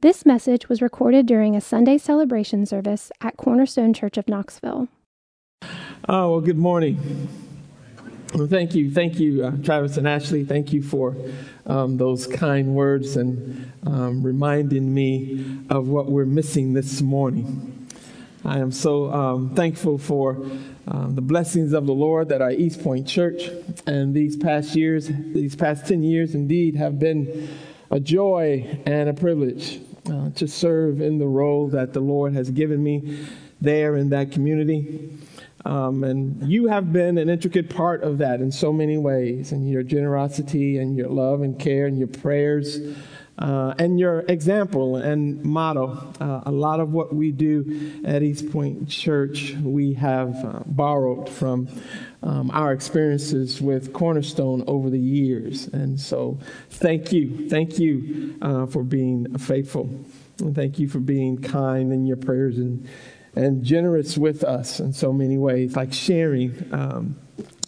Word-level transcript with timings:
This 0.00 0.24
message 0.24 0.68
was 0.68 0.80
recorded 0.80 1.26
during 1.26 1.56
a 1.56 1.60
Sunday 1.60 1.98
celebration 1.98 2.66
service 2.66 3.10
at 3.20 3.36
Cornerstone 3.36 3.92
Church 3.92 4.16
of 4.16 4.28
Knoxville. 4.28 4.86
Oh, 6.08 6.30
well, 6.30 6.40
good 6.40 6.56
morning. 6.56 7.28
Well, 8.32 8.46
thank 8.46 8.76
you. 8.76 8.92
Thank 8.92 9.18
you, 9.18 9.44
uh, 9.44 9.56
Travis 9.64 9.96
and 9.96 10.06
Ashley. 10.06 10.44
Thank 10.44 10.72
you 10.72 10.84
for 10.84 11.16
um, 11.66 11.96
those 11.96 12.28
kind 12.28 12.76
words 12.76 13.16
and 13.16 13.72
um, 13.88 14.22
reminding 14.22 14.94
me 14.94 15.58
of 15.68 15.88
what 15.88 16.06
we're 16.06 16.26
missing 16.26 16.74
this 16.74 17.02
morning. 17.02 17.88
I 18.44 18.60
am 18.60 18.70
so 18.70 19.12
um, 19.12 19.52
thankful 19.56 19.98
for 19.98 20.36
um, 20.86 21.16
the 21.16 21.22
blessings 21.22 21.72
of 21.72 21.86
the 21.86 21.92
Lord 21.92 22.28
that 22.28 22.40
our 22.40 22.52
East 22.52 22.84
Point 22.84 23.08
Church 23.08 23.50
and 23.84 24.14
these 24.14 24.36
past 24.36 24.76
years, 24.76 25.08
these 25.08 25.56
past 25.56 25.88
10 25.88 26.04
years, 26.04 26.36
indeed, 26.36 26.76
have 26.76 27.00
been 27.00 27.48
a 27.90 27.98
joy 27.98 28.80
and 28.86 29.08
a 29.08 29.14
privilege 29.14 29.80
uh, 30.10 30.30
to 30.36 30.48
serve 30.48 31.00
in 31.00 31.18
the 31.18 31.26
role 31.26 31.68
that 31.68 31.92
the 31.92 32.00
Lord 32.00 32.34
has 32.34 32.50
given 32.50 32.82
me 32.82 33.26
there 33.60 33.96
in 33.96 34.10
that 34.10 34.32
community. 34.32 35.16
Um, 35.64 36.04
and 36.04 36.50
you 36.50 36.68
have 36.68 36.92
been 36.92 37.18
an 37.18 37.28
intricate 37.28 37.68
part 37.68 38.02
of 38.02 38.18
that 38.18 38.40
in 38.40 38.52
so 38.52 38.72
many 38.72 38.96
ways, 38.96 39.52
and 39.52 39.68
your 39.68 39.82
generosity 39.82 40.78
and 40.78 40.96
your 40.96 41.08
love 41.08 41.42
and 41.42 41.58
care 41.58 41.86
and 41.86 41.98
your 41.98 42.08
prayers. 42.08 42.78
Uh, 43.38 43.72
and 43.78 44.00
your 44.00 44.24
example 44.26 44.96
and 44.96 45.40
motto. 45.44 46.12
Uh, 46.20 46.42
a 46.46 46.50
lot 46.50 46.80
of 46.80 46.92
what 46.92 47.14
we 47.14 47.30
do 47.30 48.02
at 48.04 48.20
East 48.20 48.50
Point 48.50 48.88
Church, 48.88 49.54
we 49.62 49.94
have 49.94 50.34
uh, 50.44 50.62
borrowed 50.66 51.28
from 51.28 51.68
um, 52.22 52.50
our 52.50 52.72
experiences 52.72 53.60
with 53.60 53.92
Cornerstone 53.92 54.64
over 54.66 54.90
the 54.90 54.98
years. 54.98 55.68
And 55.68 55.98
so, 56.00 56.38
thank 56.70 57.12
you. 57.12 57.48
Thank 57.48 57.78
you 57.78 58.36
uh, 58.42 58.66
for 58.66 58.82
being 58.82 59.38
faithful. 59.38 59.90
And 60.40 60.54
thank 60.54 60.78
you 60.78 60.88
for 60.88 61.00
being 61.00 61.38
kind 61.38 61.92
in 61.92 62.06
your 62.06 62.16
prayers 62.16 62.58
and, 62.58 62.88
and 63.34 63.64
generous 63.64 64.16
with 64.16 64.44
us 64.44 64.80
in 64.80 64.92
so 64.92 65.12
many 65.12 65.38
ways, 65.38 65.76
like 65.76 65.92
sharing. 65.92 66.68
Um, 66.72 67.16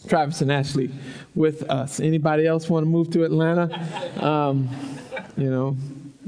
Travis 0.09 0.41
and 0.41 0.51
Ashley 0.51 0.91
with 1.35 1.63
us. 1.71 2.01
Anybody 2.01 2.47
else 2.47 2.69
want 2.69 2.85
to 2.85 2.89
move 2.89 3.11
to 3.11 3.23
Atlanta? 3.25 3.69
Um, 4.19 4.69
you 5.37 5.51
know, 5.51 5.77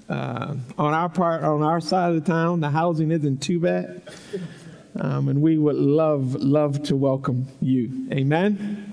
uh, 0.09 0.55
on 0.79 0.95
our 0.95 1.09
part, 1.09 1.43
on 1.43 1.63
our 1.63 1.81
side 1.81 2.15
of 2.15 2.25
the 2.25 2.31
town, 2.31 2.61
the 2.61 2.71
housing 2.71 3.11
isn't 3.11 3.43
too 3.43 3.61
bad. 3.61 4.03
Um, 4.99 5.29
and 5.29 5.41
we 5.41 5.57
would 5.57 5.77
love, 5.77 6.35
love 6.35 6.83
to 6.85 6.97
welcome 6.97 7.47
you. 7.61 8.09
Amen. 8.13 8.92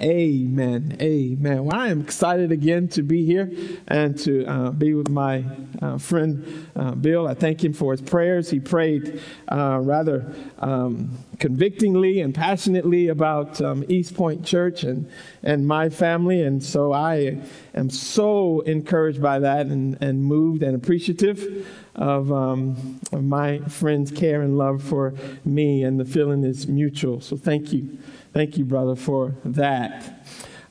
Amen. 0.00 0.96
Amen. 1.00 1.64
Well, 1.64 1.76
I 1.78 1.88
am 1.88 2.00
excited 2.00 2.50
again 2.50 2.88
to 2.88 3.02
be 3.02 3.24
here 3.24 3.50
and 3.86 4.18
to 4.20 4.44
uh, 4.44 4.70
be 4.70 4.94
with 4.94 5.08
my 5.08 5.44
uh, 5.80 5.98
friend 5.98 6.68
uh, 6.74 6.92
Bill. 6.92 7.28
I 7.28 7.34
thank 7.34 7.62
him 7.62 7.72
for 7.72 7.92
his 7.92 8.00
prayers. 8.00 8.50
He 8.50 8.60
prayed 8.60 9.20
uh, 9.50 9.78
rather 9.82 10.32
um, 10.58 11.18
convictingly 11.38 12.20
and 12.20 12.34
passionately 12.34 13.08
about 13.08 13.60
um, 13.60 13.84
East 13.88 14.14
Point 14.14 14.44
Church 14.44 14.82
and, 14.82 15.10
and 15.42 15.66
my 15.66 15.88
family. 15.88 16.42
And 16.42 16.62
so 16.62 16.92
I 16.92 17.38
am 17.74 17.90
so 17.90 18.60
encouraged 18.60 19.22
by 19.22 19.38
that 19.40 19.66
and, 19.66 19.96
and 20.00 20.24
moved 20.24 20.62
and 20.62 20.74
appreciative 20.74 21.66
of, 21.94 22.32
um, 22.32 23.00
of 23.12 23.22
my 23.22 23.58
friend's 23.60 24.10
care 24.10 24.42
and 24.42 24.58
love 24.58 24.82
for 24.82 25.14
me. 25.44 25.84
And 25.84 26.00
the 26.00 26.04
feeling 26.04 26.42
is 26.44 26.66
mutual. 26.66 27.20
So 27.20 27.36
thank 27.36 27.72
you. 27.72 27.98
Thank 28.34 28.58
you, 28.58 28.64
brother, 28.64 28.96
for 28.96 29.32
that. 29.44 30.26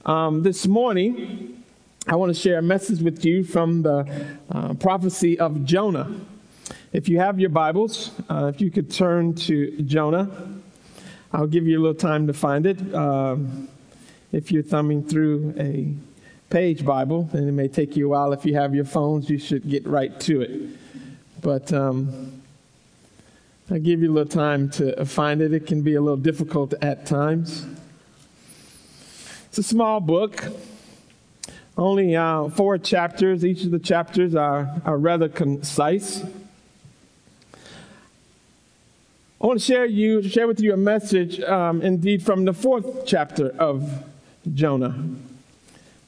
Um, 0.06 0.44
this 0.44 0.68
morning, 0.68 1.64
I 2.06 2.18
want 2.18 2.36
to 2.36 2.38
share 2.38 2.58
a 2.58 2.62
message 2.62 3.02
with 3.02 3.24
you 3.24 3.46
from 3.46 3.84
the 3.84 4.06
uh, 4.52 4.74
prophecy 4.74 5.40
of 5.40 5.64
Jonah. 5.64 6.14
If 6.92 7.08
you 7.08 7.20
have 7.20 7.40
your 7.40 7.52
Bibles, 7.52 8.12
uh, 8.30 8.52
if 8.54 8.60
you 8.60 8.70
could 8.70 8.92
turn 8.92 9.34
to 9.36 9.82
Jonah, 9.84 10.30
I'll 11.32 11.48
give 11.48 11.66
you 11.66 11.80
a 11.80 11.82
little 11.82 11.96
time 11.96 12.28
to 12.28 12.34
find 12.34 12.66
it. 12.66 12.94
Um, 12.94 13.70
if 14.34 14.52
you're 14.52 14.62
thumbing 14.62 15.08
through 15.08 15.54
a 15.58 15.94
page 16.50 16.84
Bible, 16.84 17.30
then 17.32 17.48
it 17.48 17.54
may 17.54 17.70
take 17.70 17.96
you 17.96 18.08
a 18.08 18.10
while. 18.10 18.34
If 18.34 18.46
you 18.46 18.56
have 18.56 18.76
your 18.76 18.84
phones, 18.84 19.30
you 19.30 19.38
should 19.38 19.70
get 19.70 19.88
right 19.88 20.20
to 20.20 20.42
it. 20.42 20.70
But 21.40 21.72
um, 21.72 22.43
I'll 23.72 23.80
give 23.80 24.02
you 24.02 24.12
a 24.12 24.14
little 24.14 24.30
time 24.30 24.70
to 24.72 25.06
find 25.06 25.42
it. 25.42 25.54
It 25.54 25.66
can 25.66 25.84
be 25.84 25.96
a 25.96 26.02
little 26.02 26.18
difficult 26.18 26.74
at 26.82 27.06
times. 27.06 27.66
It's 29.48 29.58
a 29.58 29.64
small 29.64 30.02
book, 30.02 30.44
only 31.78 32.14
uh, 32.14 32.50
four 32.50 32.78
chapters. 32.78 33.46
Each 33.46 33.64
of 33.64 33.72
the 33.72 33.80
chapters 33.80 34.36
are, 34.36 34.82
are 34.84 34.98
rather 34.98 35.30
concise. 35.30 36.24
I 39.40 39.48
want 39.48 39.60
to 39.60 39.66
share 39.66 39.86
you 39.86 40.22
share 40.28 40.48
with 40.48 40.60
you 40.60 40.74
a 40.74 40.78
message, 40.78 41.40
um, 41.40 41.82
indeed, 41.82 42.22
from 42.22 42.44
the 42.44 42.54
fourth 42.54 43.06
chapter 43.06 43.50
of 43.60 44.04
Jonah. 44.54 44.94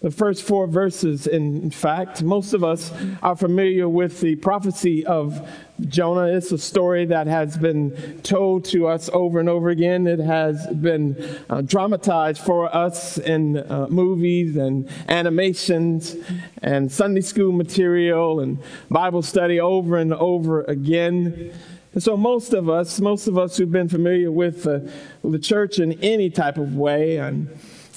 The 0.05 0.11
first 0.11 0.43
four 0.43 0.67
verses, 0.67 1.25
in 1.25 1.71
fact, 1.71 2.21
most 2.21 2.53
of 2.53 2.63
us 2.63 2.93
are 3.23 3.35
familiar 3.35 3.89
with 3.89 4.21
the 4.21 4.35
prophecy 4.35 5.03
of 5.03 5.49
Jonah. 5.87 6.27
It's 6.27 6.51
a 6.51 6.59
story 6.59 7.05
that 7.05 7.25
has 7.25 7.57
been 7.57 8.19
told 8.21 8.65
to 8.65 8.85
us 8.85 9.09
over 9.11 9.39
and 9.39 9.49
over 9.49 9.69
again. 9.69 10.05
It 10.05 10.19
has 10.19 10.67
been 10.67 11.39
uh, 11.49 11.61
dramatized 11.61 12.39
for 12.39 12.71
us 12.71 13.17
in 13.17 13.57
uh, 13.57 13.87
movies 13.89 14.57
and 14.57 14.87
animations 15.09 16.15
and 16.61 16.91
Sunday 16.91 17.21
school 17.21 17.51
material 17.51 18.41
and 18.41 18.59
Bible 18.91 19.23
study 19.23 19.59
over 19.59 19.97
and 19.97 20.13
over 20.13 20.65
again. 20.65 21.51
And 21.95 22.03
so 22.03 22.15
most 22.15 22.53
of 22.53 22.69
us, 22.69 23.01
most 23.01 23.25
of 23.25 23.39
us 23.39 23.57
who've 23.57 23.71
been 23.71 23.89
familiar 23.89 24.31
with 24.31 24.67
uh, 24.67 24.81
the 25.23 25.39
church 25.39 25.79
in 25.79 25.93
any 26.03 26.29
type 26.29 26.59
of 26.59 26.75
way 26.75 27.17
and 27.17 27.49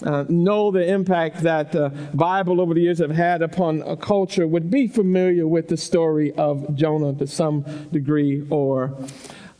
uh, 0.03 0.25
know 0.28 0.70
the 0.70 0.86
impact 0.86 1.42
that 1.42 1.72
the 1.72 1.91
Bible 2.14 2.60
over 2.60 2.75
the 2.75 2.81
years 2.81 2.98
have 2.98 3.10
had 3.10 3.42
upon 3.42 3.82
a 3.82 3.97
culture 3.97 4.47
would 4.47 4.70
be 4.70 4.86
familiar 4.86 5.47
with 5.47 5.69
the 5.69 5.76
story 5.76 6.32
of 6.32 6.75
Jonah 6.75 7.14
to 7.14 7.26
some 7.26 7.64
degree 7.92 8.47
or 8.50 8.97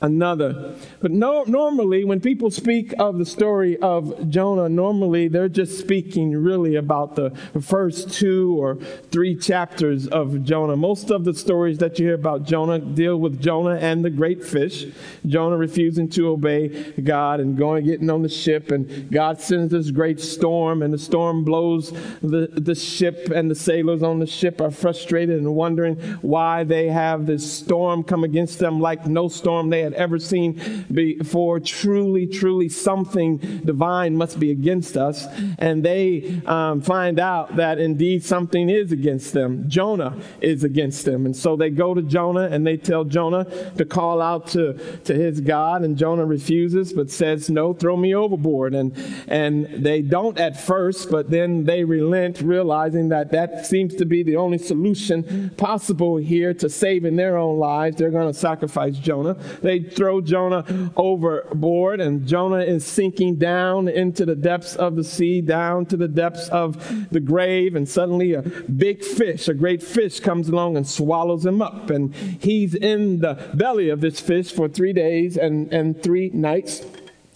another. 0.01 0.75
But 1.01 1.11
no, 1.11 1.43
normally, 1.45 2.05
when 2.05 2.21
people 2.21 2.51
speak 2.51 2.95
of 2.99 3.19
the 3.19 3.27
story 3.27 3.77
of 3.79 4.31
Jonah, 4.31 4.69
normally 4.69 5.29
they're 5.29 5.49
just 5.49 5.79
speaking 5.79 6.33
really 6.33 6.77
about 6.77 7.17
the 7.17 7.31
first 7.61 8.13
two 8.13 8.57
or 8.61 8.77
three 9.11 9.37
chapters 9.37 10.07
of 10.07 10.45
Jonah. 10.45 10.77
Most 10.77 11.11
of 11.11 11.25
the 11.25 11.35
stories 11.35 11.79
that 11.79 11.99
you 11.99 12.07
hear 12.07 12.15
about 12.15 12.45
Jonah 12.45 12.79
deal 12.79 13.17
with 13.17 13.41
Jonah 13.41 13.77
and 13.77 14.05
the 14.05 14.11
great 14.11 14.45
fish. 14.45 14.87
Jonah 15.27 15.57
refusing 15.57 16.09
to 16.11 16.29
obey 16.29 16.93
God 17.03 17.41
and 17.41 17.57
going 17.57 17.85
getting 17.85 18.11
on 18.11 18.23
the 18.23 18.29
ship, 18.29 18.71
and 18.71 19.11
God 19.11 19.41
sends 19.41 19.73
this 19.73 19.91
great 19.91 20.21
storm, 20.21 20.83
and 20.83 20.95
the 20.95 20.99
storm 20.99 21.45
blows 21.45 21.91
the, 22.23 22.49
the 22.53 22.75
ship, 22.75 23.31
and 23.35 23.51
the 23.51 23.55
sailors 23.55 24.03
on 24.03 24.21
the 24.21 24.27
ship 24.27 24.61
are 24.61 24.71
frustrated 24.71 25.39
and 25.39 25.55
wondering 25.55 25.97
why 26.23 26.63
they 26.63 26.89
have 26.89 27.27
this 27.27 27.51
storm 27.51 28.05
come 28.05 28.23
against 28.23 28.61
them 28.61 28.81
like 28.81 29.07
no 29.07 29.29
storm 29.29 29.71
they 29.71 29.88
had 29.89 29.99
ever 29.99 30.19
seen 30.19 30.87
before. 30.93 31.61
Truly, 31.61 32.27
truly, 32.27 32.69
something 32.69 33.39
divine 33.65 34.17
must 34.17 34.39
be 34.39 34.51
against 34.51 34.97
us. 34.97 35.27
And 35.59 35.85
they 35.85 36.41
um, 36.47 36.81
find 36.81 37.19
out 37.19 37.57
that 37.57 37.79
indeed 37.79 38.25
something 38.25 38.69
is 38.69 38.93
against 38.93 39.33
them. 39.33 39.69
Jonah 39.69 40.17
is 40.41 40.65
against 40.65 41.05
them. 41.05 41.27
And 41.27 41.37
so 41.37 41.57
they 41.57 41.71
go 41.71 41.95
to 41.95 42.03
Jonah 42.03 42.49
and 42.51 42.67
they 42.67 42.77
tell 42.77 43.05
Jonah 43.05 43.45
to 43.77 43.85
call 43.85 44.21
out 44.21 44.49
to, 44.49 44.75
to 45.05 45.15
his 45.15 45.41
God. 45.41 45.83
And 45.83 45.97
Jonah 45.97 46.27
refuses, 46.27 46.93
but 46.93 47.11
says, 47.11 47.49
No, 47.49 47.73
throw 47.73 47.97
me 47.97 48.15
overboard. 48.15 48.75
And, 48.75 48.97
and 49.27 49.67
they 49.85 50.03
don't 50.03 50.39
at 50.39 50.61
first, 50.61 51.11
but 51.11 51.31
then 51.31 51.65
they 51.65 51.85
relent, 51.85 52.41
realizing 52.41 53.09
that 53.09 53.31
that 53.33 53.67
seems 53.67 53.95
to 53.97 54.05
be 54.05 54.23
the 54.23 54.37
only 54.37 54.59
solution 54.59 55.51
possible 55.57 56.17
here 56.17 56.53
to 56.55 56.69
saving 56.69 57.17
their 57.17 57.37
own 57.37 57.59
lives. 57.59 57.97
They're 57.97 58.11
going 58.11 58.33
to 58.33 58.39
sacrifice 58.39 58.99
Jonah. 58.99 59.35
They 59.63 59.78
throw 59.81 60.21
Jonah 60.21 60.93
overboard, 60.97 62.01
and 62.01 62.27
Jonah 62.27 62.61
is 62.61 62.85
sinking 62.85 63.37
down 63.37 63.89
into 63.89 64.25
the 64.25 64.35
depths 64.35 64.77
of 64.77 64.97
the 64.97 65.05
sea, 65.05 65.41
down 65.41 65.87
to 65.87 65.97
the 65.97 66.09
depths 66.09 66.49
of 66.49 67.11
the 67.11 67.21
grave, 67.21 67.75
and 67.75 67.89
suddenly 67.89 68.35
a 68.35 68.43
big 68.43 69.05
fish, 69.05 69.49
a 69.49 69.55
great 69.55 69.83
fish, 69.83 70.21
comes 70.21 70.49
along 70.49 70.77
and 70.77 70.87
swallows 70.87 71.45
him 71.45 71.63
up. 71.63 71.91
And 71.91 72.15
he's 72.15 72.75
in 72.75 73.21
the 73.21 73.51
belly 73.55 73.89
of 73.89 74.01
this 74.01 74.21
fish 74.21 74.53
for 74.53 74.69
three 74.69 74.93
days 74.93 75.37
and, 75.37 75.73
and 75.73 76.03
three 76.03 76.31
nights. 76.31 76.85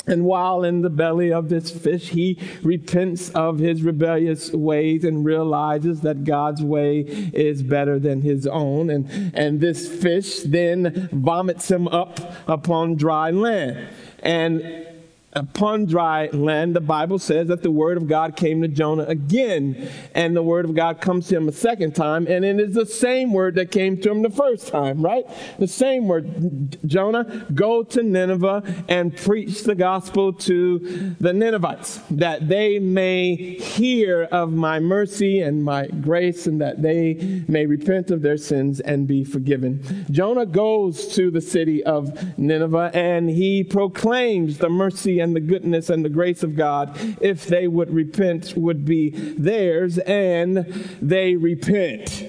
And 0.06 0.24
while 0.24 0.64
in 0.64 0.82
the 0.82 0.90
belly 0.90 1.32
of 1.32 1.48
this 1.48 1.70
fish, 1.70 2.08
he 2.10 2.38
repents 2.62 3.30
of 3.30 3.58
his 3.58 3.82
rebellious 3.82 4.52
ways 4.52 5.04
and 5.04 5.24
realizes 5.24 6.00
that 6.00 6.24
God's 6.24 6.62
way 6.62 7.00
is 7.00 7.62
better 7.62 7.98
than 7.98 8.22
his 8.22 8.46
own. 8.46 8.90
And, 8.90 9.32
and 9.34 9.60
this 9.60 9.88
fish 9.88 10.40
then 10.40 11.08
vomits 11.12 11.70
him 11.70 11.86
up 11.88 12.18
upon 12.48 12.96
dry 12.96 13.30
land. 13.30 13.88
And 14.20 14.91
upon 15.34 15.86
dry 15.86 16.28
land, 16.32 16.76
the 16.76 16.80
Bible 16.80 17.18
says 17.18 17.48
that 17.48 17.62
the 17.62 17.70
word 17.70 17.96
of 17.96 18.06
God 18.06 18.36
came 18.36 18.62
to 18.62 18.68
Jonah 18.68 19.04
again, 19.04 19.88
and 20.14 20.36
the 20.36 20.42
word 20.42 20.64
of 20.64 20.74
God 20.74 21.00
comes 21.00 21.28
to 21.28 21.36
him 21.36 21.48
a 21.48 21.52
second 21.52 21.94
time, 21.94 22.26
and 22.26 22.44
it 22.44 22.60
is 22.60 22.74
the 22.74 22.86
same 22.86 23.32
word 23.32 23.54
that 23.54 23.70
came 23.70 23.96
to 24.02 24.10
him 24.10 24.22
the 24.22 24.30
first 24.30 24.68
time, 24.68 25.02
right? 25.02 25.24
The 25.58 25.66
same 25.66 26.06
word. 26.06 26.78
Jonah, 26.86 27.46
go 27.54 27.82
to 27.82 28.02
Nineveh 28.02 28.84
and 28.88 29.16
preach 29.16 29.64
the 29.64 29.74
gospel 29.74 30.32
to 30.34 31.14
the 31.18 31.32
Ninevites, 31.32 32.00
that 32.10 32.48
they 32.48 32.78
may 32.78 33.34
hear 33.34 34.24
of 34.24 34.52
my 34.52 34.80
mercy 34.80 35.40
and 35.40 35.64
my 35.64 35.86
grace, 35.86 36.46
and 36.46 36.60
that 36.60 36.82
they 36.82 37.44
may 37.48 37.66
repent 37.66 38.10
of 38.10 38.22
their 38.22 38.36
sins 38.36 38.80
and 38.80 39.06
be 39.06 39.24
forgiven. 39.24 40.06
Jonah 40.10 40.46
goes 40.46 41.08
to 41.14 41.30
the 41.30 41.40
city 41.40 41.82
of 41.84 42.38
Nineveh, 42.38 42.90
and 42.92 43.30
he 43.30 43.64
proclaims 43.64 44.58
the 44.58 44.68
mercy 44.68 45.21
and 45.22 45.34
the 45.34 45.40
goodness 45.40 45.88
and 45.88 46.04
the 46.04 46.10
grace 46.10 46.42
of 46.42 46.56
God, 46.56 46.98
if 47.20 47.46
they 47.46 47.66
would 47.66 47.94
repent, 47.94 48.54
would 48.56 48.84
be 48.84 49.10
theirs, 49.10 49.98
and 49.98 50.56
they 51.00 51.36
repent. 51.36 52.24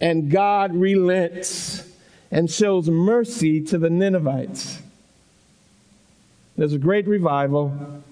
And 0.00 0.30
God 0.30 0.74
relents 0.74 1.84
and 2.30 2.50
shows 2.50 2.90
mercy 2.90 3.62
to 3.62 3.78
the 3.78 3.88
Ninevites. 3.88 4.82
There's 6.56 6.72
a 6.72 6.78
great 6.78 7.06
revival, 7.06 8.02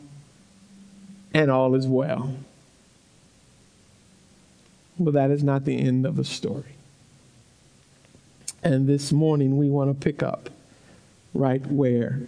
and 1.34 1.50
all 1.50 1.74
is 1.74 1.86
well. 1.86 2.34
But 4.98 5.14
that 5.14 5.30
is 5.30 5.42
not 5.42 5.64
the 5.64 5.78
end 5.78 6.06
of 6.06 6.16
the 6.16 6.24
story. 6.24 6.76
And 8.62 8.88
this 8.88 9.12
morning 9.12 9.58
we 9.58 9.68
want 9.68 9.90
to 9.90 10.04
pick 10.04 10.22
up 10.22 10.48
right 11.34 11.64
where 11.66 12.22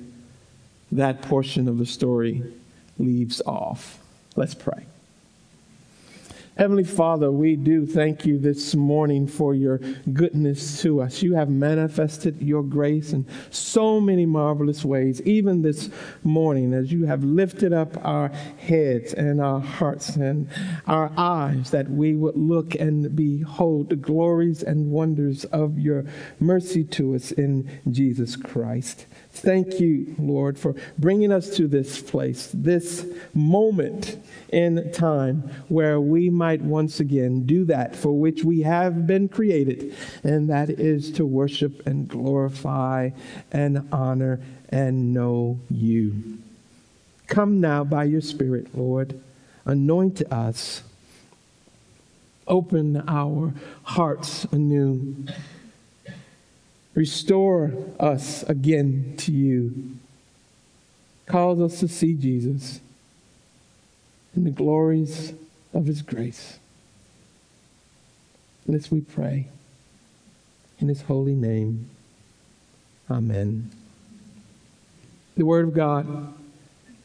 that 0.93 1.23
portion 1.23 1.69
of 1.69 1.79
the 1.79 1.87
story 1.87 2.43
leaves 2.99 3.41
off. 3.47 3.99
Let's 4.37 4.55
pray. 4.55 4.87
Heavenly 6.59 6.83
Father, 6.83 7.31
we 7.31 7.55
do 7.55 7.87
thank 7.87 8.27
you 8.27 8.37
this 8.37 8.75
morning 8.75 9.29
for 9.29 9.55
your 9.55 9.79
goodness 10.13 10.83
to 10.83 11.01
us. 11.01 11.23
You 11.23 11.35
have 11.35 11.49
manifested 11.49 12.43
your 12.43 12.65
grace 12.65 13.13
in 13.13 13.27
so 13.51 14.01
many 14.01 14.27
marvelous 14.27 14.85
ways, 14.85 15.23
even 15.23 15.63
this 15.63 15.89
morning, 16.25 16.75
as 16.75 16.91
you 16.91 17.07
have 17.07 17.23
lifted 17.23 17.73
up 17.73 18.05
our 18.05 18.31
heads 18.59 19.15
and 19.15 19.41
our 19.41 19.61
hearts 19.61 20.17
and 20.17 20.49
our 20.89 21.13
eyes, 21.17 21.71
that 21.71 21.89
we 21.89 22.17
would 22.17 22.37
look 22.37 22.75
and 22.75 23.15
behold 23.15 23.91
the 23.91 23.97
glories 23.97 24.61
and 24.65 24.91
wonders 24.91 25.45
of 25.45 25.79
your 25.79 26.07
mercy 26.41 26.83
to 26.83 27.15
us 27.15 27.31
in 27.31 27.71
Jesus 27.89 28.35
Christ. 28.35 29.07
Thank 29.41 29.79
you, 29.79 30.15
Lord, 30.19 30.59
for 30.59 30.75
bringing 30.99 31.33
us 31.33 31.57
to 31.57 31.69
this 31.69 32.01
place, 32.03 32.51
this 32.53 33.07
moment 33.35 34.19
in 34.49 34.91
time 34.93 35.49
where 35.69 36.01
we 36.01 36.29
might 36.29 36.61
once 36.61 36.99
again 36.99 37.47
do 37.47 37.65
that 37.67 37.95
for 37.95 38.13
which 38.19 38.43
we 38.43 38.63
have 38.63 39.07
been 39.07 39.29
created, 39.29 39.95
and 40.25 40.51
that 40.51 40.71
is 40.71 41.13
to 41.13 41.25
worship 41.25 41.87
and 41.87 42.09
glorify 42.09 43.11
and 43.53 43.89
honor 43.93 44.41
and 44.71 45.15
know 45.15 45.61
you. 45.71 46.39
Come 47.29 47.61
now 47.61 47.85
by 47.85 48.05
your 48.05 48.23
Spirit, 48.23 48.77
Lord. 48.77 49.21
Anoint 49.65 50.23
us. 50.33 50.83
Open 52.47 53.05
our 53.07 53.53
hearts 53.83 54.45
anew 54.51 55.27
Restore 56.99 57.75
us 58.01 58.43
again 58.43 59.15
to 59.19 59.31
you. 59.31 59.99
Cause 61.27 61.61
us 61.61 61.79
to 61.79 61.87
see 61.87 62.15
Jesus 62.15 62.81
in 64.35 64.43
the 64.43 64.51
glories 64.51 65.33
of 65.73 65.87
his 65.87 66.03
grace. 66.03 66.59
And 68.67 68.75
This 68.75 68.91
we 68.91 69.01
pray 69.01 69.47
in 70.81 70.89
his 70.89 71.03
holy 71.03 71.37
name. 71.37 71.89
Amen. 73.09 73.71
The 75.37 75.45
word 75.45 75.69
of 75.69 75.75
God, 75.75 76.35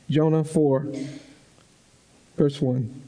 Jonah 0.10 0.44
4, 0.44 0.92
verse 2.36 2.60
1. 2.60 3.02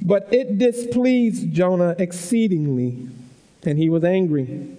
But 0.00 0.32
it 0.32 0.56
displeased 0.56 1.52
Jonah 1.52 1.94
exceedingly 1.98 3.10
and 3.66 3.78
he 3.78 3.88
was 3.88 4.04
angry. 4.04 4.76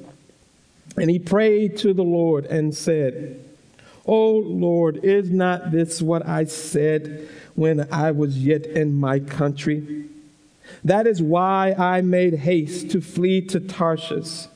And 0.97 1.09
he 1.09 1.19
prayed 1.19 1.77
to 1.77 1.93
the 1.93 2.03
Lord 2.03 2.45
and 2.45 2.75
said, 2.75 3.43
O 4.05 4.31
Lord, 4.37 5.03
is 5.03 5.29
not 5.29 5.71
this 5.71 6.01
what 6.01 6.25
I 6.27 6.45
said 6.45 7.27
when 7.55 7.91
I 7.91 8.11
was 8.11 8.37
yet 8.37 8.65
in 8.65 8.95
my 8.95 9.19
country? 9.19 10.05
That 10.83 11.07
is 11.07 11.21
why 11.21 11.73
I 11.77 12.01
made 12.01 12.35
haste 12.35 12.91
to 12.91 13.01
flee 13.01 13.41
to 13.47 13.59
Tarshish. 13.59 14.47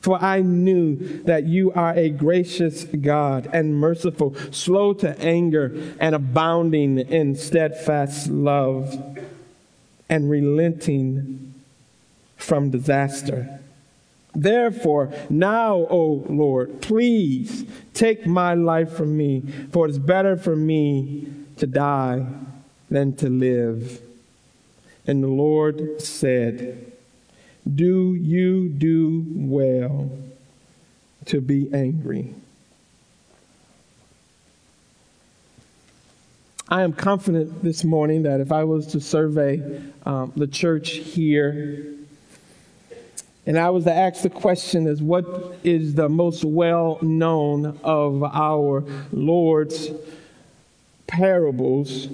For 0.00 0.20
I 0.20 0.40
knew 0.40 1.22
that 1.22 1.44
you 1.44 1.72
are 1.72 1.94
a 1.94 2.10
gracious 2.10 2.84
God 2.84 3.48
and 3.52 3.76
merciful, 3.76 4.34
slow 4.50 4.94
to 4.94 5.18
anger, 5.20 5.94
and 6.00 6.14
abounding 6.14 6.98
in 6.98 7.36
steadfast 7.36 8.28
love, 8.28 9.00
and 10.08 10.28
relenting 10.28 11.54
from 12.36 12.70
disaster. 12.70 13.60
Therefore, 14.34 15.12
now, 15.28 15.86
O 15.90 16.24
Lord, 16.28 16.80
please 16.80 17.64
take 17.92 18.26
my 18.26 18.54
life 18.54 18.92
from 18.92 19.16
me, 19.16 19.42
for 19.70 19.86
it's 19.86 19.98
better 19.98 20.36
for 20.36 20.56
me 20.56 21.28
to 21.58 21.66
die 21.66 22.26
than 22.90 23.14
to 23.16 23.28
live. 23.28 24.00
And 25.06 25.22
the 25.22 25.28
Lord 25.28 26.00
said, 26.00 26.92
Do 27.74 28.14
you 28.14 28.68
do 28.68 29.24
well 29.28 30.10
to 31.26 31.40
be 31.40 31.68
angry? 31.74 32.34
I 36.68 36.82
am 36.82 36.94
confident 36.94 37.62
this 37.62 37.84
morning 37.84 38.22
that 38.22 38.40
if 38.40 38.50
I 38.50 38.64
was 38.64 38.86
to 38.88 39.00
survey 39.00 39.82
um, 40.06 40.32
the 40.36 40.46
church 40.46 40.92
here, 40.92 41.96
and 43.44 43.58
I 43.58 43.70
was 43.70 43.84
to 43.84 43.92
ask 43.92 44.22
the 44.22 44.30
question 44.30 44.86
is 44.86 45.02
what 45.02 45.56
is 45.64 45.94
the 45.94 46.08
most 46.08 46.44
well 46.44 46.98
known 47.02 47.78
of 47.82 48.22
our 48.22 48.84
Lord's 49.10 49.90
parables? 51.08 52.08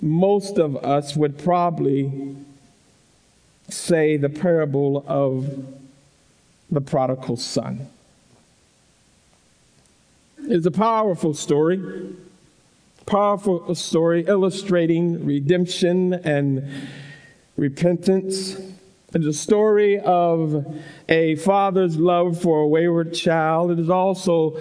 Most 0.00 0.58
of 0.58 0.76
us 0.76 1.14
would 1.14 1.38
probably 1.38 2.34
say 3.68 4.16
the 4.16 4.30
parable 4.30 5.04
of 5.06 5.66
the 6.70 6.80
prodigal 6.80 7.36
son. 7.36 7.88
It's 10.38 10.64
a 10.64 10.70
powerful 10.70 11.34
story, 11.34 12.14
powerful 13.04 13.74
story 13.74 14.24
illustrating 14.26 15.26
redemption 15.26 16.14
and 16.14 16.88
repentance 17.58 18.56
it 19.12 19.22
is 19.22 19.26
a 19.26 19.32
story 19.32 19.98
of 19.98 20.66
a 21.08 21.34
father's 21.36 21.96
love 21.96 22.40
for 22.40 22.60
a 22.60 22.68
wayward 22.68 23.12
child. 23.12 23.72
It 23.72 23.80
is 23.80 23.90
also, 23.90 24.56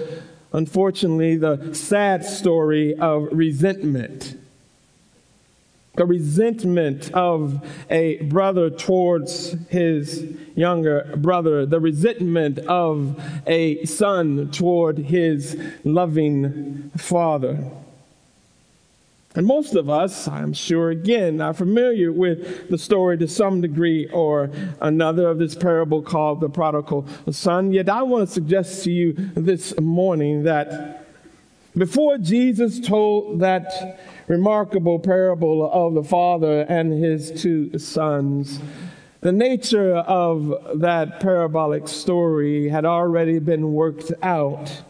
unfortunately, 0.53 1.37
the 1.37 1.73
sad 1.73 2.25
story 2.25 2.95
of 2.95 3.27
resentment. 3.31 4.35
The 5.95 6.05
resentment 6.05 7.11
of 7.13 7.67
a 7.91 8.17
brother 8.23 8.71
towards 8.71 9.51
his 9.69 10.25
younger 10.55 11.13
brother, 11.17 11.65
the 11.67 11.79
resentment 11.79 12.57
of 12.59 13.21
a 13.45 13.85
son 13.85 14.49
toward 14.51 14.97
his 14.97 15.61
loving 15.83 16.89
father. 16.97 17.69
And 19.35 19.45
most 19.45 19.75
of 19.75 19.91
us, 19.91 20.27
I'm 20.27 20.53
sure, 20.53 20.89
again, 20.89 21.39
are 21.39 21.53
familiar 21.53 22.11
with 22.11 22.69
the 22.69 22.79
story 22.79 23.15
to 23.19 23.27
some 23.27 23.61
degree 23.61 24.09
or 24.09 24.49
another 24.81 25.27
of 25.27 25.37
this 25.37 25.53
parable 25.53 26.01
called 26.01 26.41
the 26.41 26.49
prodigal 26.49 27.05
son. 27.29 27.71
Yet 27.71 27.89
I 27.89 28.01
want 28.01 28.27
to 28.27 28.33
suggest 28.33 28.83
to 28.85 28.91
you 28.91 29.13
this 29.13 29.79
morning 29.79 30.43
that 30.43 31.05
before 31.77 32.17
Jesus 32.17 32.79
told 32.79 33.41
that 33.41 33.99
remarkable 34.27 34.97
parable 34.97 35.71
of 35.71 35.93
the 35.93 36.03
father 36.03 36.61
and 36.61 36.91
his 36.91 37.29
two 37.39 37.77
sons, 37.77 38.59
the 39.21 39.31
nature 39.31 39.97
of 39.97 40.79
that 40.79 41.19
parabolic 41.19 41.87
story 41.87 42.69
had 42.69 42.83
already 42.83 43.37
been 43.37 43.73
worked 43.73 44.11
out 44.23 44.81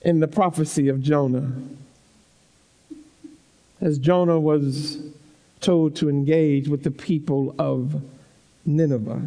in 0.00 0.20
the 0.20 0.28
prophecy 0.28 0.88
of 0.88 1.02
Jonah 1.02 1.52
as 3.82 3.98
Jonah 3.98 4.40
was 4.40 4.98
told 5.60 5.96
to 5.96 6.08
engage 6.08 6.68
with 6.68 6.84
the 6.84 6.90
people 6.90 7.54
of 7.58 8.00
Nineveh. 8.64 9.22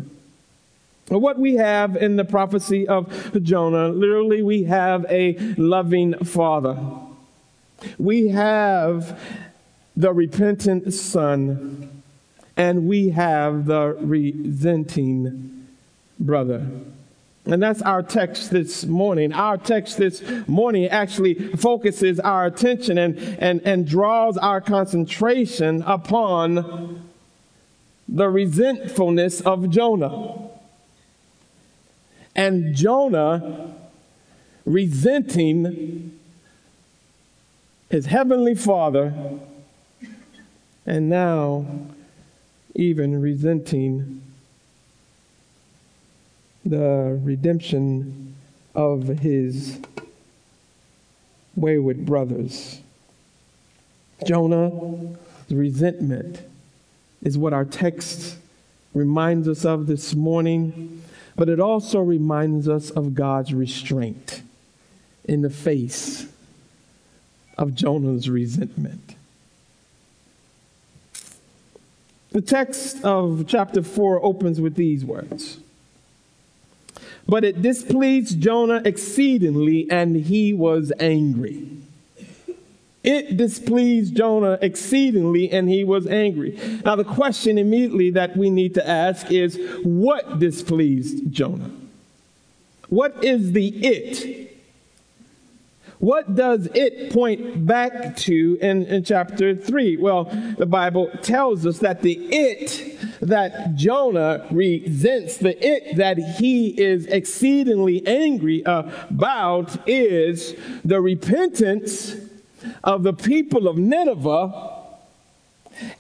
What 1.10 1.38
we 1.38 1.56
have 1.56 1.96
in 1.96 2.16
the 2.16 2.26
prophecy 2.26 2.88
of 2.88 3.44
Jonah, 3.44 3.90
literally, 3.90 4.42
we 4.42 4.64
have 4.64 5.06
a 5.10 5.38
loving 5.56 6.16
father. 6.24 6.80
We 8.00 8.30
have 8.30 9.22
the 9.96 10.12
repentant 10.12 10.94
son, 10.94 12.02
and 12.58 12.88
we 12.88 13.10
have 13.10 13.66
the 13.66 13.96
resenting 14.00 15.68
brother. 16.20 16.68
And 17.48 17.62
that's 17.62 17.82
our 17.84 18.02
text 18.02 18.50
this 18.50 18.86
morning. 18.86 19.32
Our 19.32 19.58
text 19.58 19.98
this 19.98 20.24
morning 20.48 20.88
actually 20.88 21.36
focuses 21.56 22.20
our 22.20 22.48
attention 22.48 22.98
and, 22.98 23.20
and, 23.20 23.62
and 23.62 23.88
draws 23.88 24.36
our 24.38 24.60
concentration 24.60 25.84
upon 25.86 27.08
the 28.08 28.30
resentfulness 28.30 29.42
of 29.42 29.70
Jonah. 29.70 30.50
And 32.36 32.76
Jonah 32.76 33.76
resenting 34.66 36.20
his 37.90 38.08
heavenly 38.08 38.56
father, 38.56 39.14
and 40.86 41.10
now 41.10 41.66
even 42.74 43.22
resenting 43.22 44.25
the 46.66 47.20
redemption 47.24 48.36
of 48.74 49.08
his 49.08 49.80
wayward 51.56 52.06
brothers. 52.06 52.82
Jonah's 54.26 55.16
resentment 55.50 56.42
is 57.22 57.38
what 57.38 57.54
our 57.54 57.66
text 57.66 58.38
reminds 58.94 59.48
us 59.48 59.64
of 59.64 59.88
this 59.88 60.16
morning, 60.16 61.04
but 61.36 61.50
it 61.50 61.60
also 61.60 62.00
reminds 62.00 62.68
us 62.68 62.90
of 62.90 63.14
God's 63.14 63.54
restraint 63.54 64.42
in 65.26 65.42
the 65.42 65.50
face 65.50 66.28
of 67.58 67.76
Jonah's 67.76 68.30
resentment. 68.30 69.16
The 72.32 72.42
text 72.42 73.04
of 73.04 73.46
chapter 73.48 73.82
4 73.82 74.24
opens 74.26 74.60
with 74.60 74.76
these 74.76 75.06
words 75.06 75.60
but 77.28 77.44
it 77.44 77.62
displeased 77.62 78.40
Jonah 78.40 78.82
exceedingly, 78.86 79.90
and 79.90 80.16
he 80.16 80.54
was 80.54 80.92
angry. 81.00 81.70
It 83.04 83.38
displeased 83.38 84.16
Jonah 84.16 84.58
exceedingly, 84.62 85.52
and 85.52 85.70
he 85.70 85.84
was 85.84 86.08
angry. 86.08 86.60
Now, 86.84 86.96
the 86.96 87.04
question 87.04 87.58
immediately 87.58 88.10
that 88.12 88.36
we 88.36 88.50
need 88.50 88.74
to 88.76 88.88
ask 88.88 89.32
is 89.32 89.60
what 89.84 90.40
displeased 90.40 91.32
Jonah? 91.32 91.70
What 92.90 93.24
is 93.24 93.52
the 93.52 93.68
it 93.68 94.46
what 96.00 96.36
does 96.36 96.68
it 96.74 97.12
point 97.14 97.66
back 97.66 98.16
to 98.18 98.58
in, 98.62 98.86
in 98.86 99.04
chapter 99.04 99.56
3? 99.56 99.98
Well, 99.98 100.26
the 100.58 100.66
Bible 100.66 101.10
tells 101.22 101.66
us 101.66 101.80
that 101.80 102.02
the 102.02 102.14
it 102.30 102.95
that 103.22 103.76
Jonah 103.76 104.48
resents, 104.52 105.38
the 105.38 105.56
it 105.66 105.98
that 105.98 106.18
he 106.18 106.70
is 106.70 107.06
exceedingly 107.08 108.06
angry 108.06 108.64
about, 108.66 109.88
is 109.88 110.56
the 110.84 111.02
repentance 111.02 112.16
of 112.84 113.04
the 113.04 113.14
people 113.14 113.68
of 113.68 113.78
Nineveh 113.78 114.72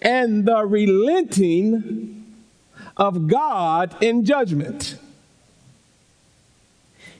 and 0.01 0.45
the 0.45 0.65
relenting 0.65 2.25
of 2.97 3.27
God 3.27 3.95
in 4.01 4.25
judgment. 4.25 4.97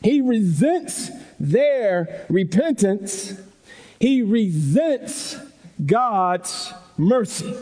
He 0.01 0.21
resents 0.21 1.09
their 1.39 2.25
repentance, 2.29 3.33
he 3.99 4.21
resents 4.21 5.37
God's 5.85 6.73
mercy. 6.97 7.53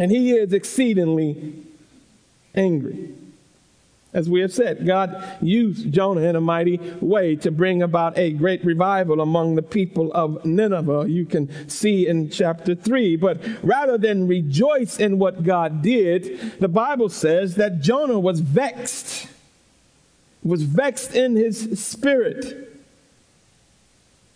And 0.00 0.10
he 0.10 0.32
is 0.32 0.54
exceedingly 0.54 1.52
angry. 2.54 3.10
As 4.14 4.30
we 4.30 4.40
have 4.40 4.50
said, 4.50 4.86
God 4.86 5.22
used 5.42 5.92
Jonah 5.92 6.22
in 6.22 6.36
a 6.36 6.40
mighty 6.40 6.78
way 7.02 7.36
to 7.36 7.50
bring 7.50 7.82
about 7.82 8.16
a 8.16 8.32
great 8.32 8.64
revival 8.64 9.20
among 9.20 9.56
the 9.56 9.62
people 9.62 10.10
of 10.14 10.42
Nineveh. 10.42 11.04
You 11.06 11.26
can 11.26 11.68
see 11.68 12.08
in 12.08 12.30
chapter 12.30 12.74
3. 12.74 13.16
But 13.16 13.44
rather 13.62 13.98
than 13.98 14.26
rejoice 14.26 14.98
in 14.98 15.18
what 15.18 15.42
God 15.42 15.82
did, 15.82 16.58
the 16.60 16.68
Bible 16.68 17.10
says 17.10 17.56
that 17.56 17.82
Jonah 17.82 18.18
was 18.18 18.40
vexed 18.40 19.28
was 20.42 20.62
vexed 20.62 21.14
in 21.14 21.36
his 21.36 21.78
spirit. 21.78 22.69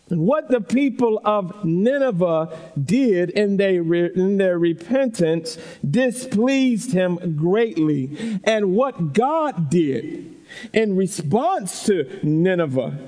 What 0.08 0.48
the 0.48 0.60
people 0.60 1.20
of 1.24 1.64
Nineveh 1.64 2.56
did 2.82 3.30
in 3.30 3.56
their, 3.56 3.82
in 4.06 4.36
their 4.36 4.58
repentance 4.58 5.56
displeased 5.88 6.92
him 6.92 7.36
greatly. 7.36 8.40
And 8.44 8.74
what 8.74 9.14
God 9.14 9.70
did 9.70 10.34
in 10.72 10.96
response 10.96 11.84
to 11.84 12.20
Nineveh 12.22 12.98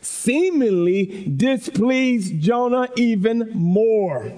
seemingly 0.00 1.24
displeased 1.24 2.40
Jonah 2.40 2.88
even 2.96 3.50
more. 3.52 4.32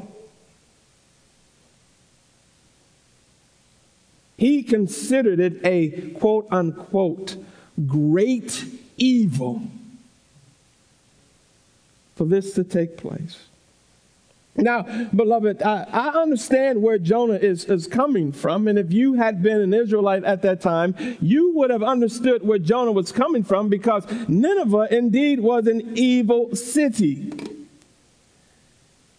He 4.37 4.63
considered 4.63 5.39
it 5.39 5.61
a 5.65 6.11
quote 6.13 6.49
unquote 6.51 7.37
great 7.87 8.65
evil 8.97 9.63
for 12.21 12.27
this 12.27 12.53
to 12.53 12.63
take 12.63 12.99
place. 12.99 13.47
Now, 14.55 14.83
beloved, 15.07 15.63
I, 15.63 15.87
I, 15.91 16.09
understand 16.09 16.83
where 16.83 16.99
Jonah 16.99 17.37
is, 17.37 17.65
is 17.65 17.87
coming 17.87 18.31
from. 18.31 18.69
And 18.69 18.79
if 18.79 18.93
you 18.93 19.15
had 19.15 19.43
been 19.43 19.59
an 19.63 19.73
Israelite 19.73 20.23
at 20.25 20.43
that 20.43 20.61
time, 20.61 20.95
you 21.23 21.55
would 21.55 21.71
have 21.71 21.83
understood 21.83 22.47
where 22.47 22.59
Jonah 22.59 22.93
was 22.93 23.11
coming 23.11 23.43
from 23.43 23.71
because 23.71 24.05
Nineveh 24.29 24.89
indeed 24.91 25.41
was 25.41 25.67
an 25.67 25.97
evil 25.97 26.55
city. 26.55 27.33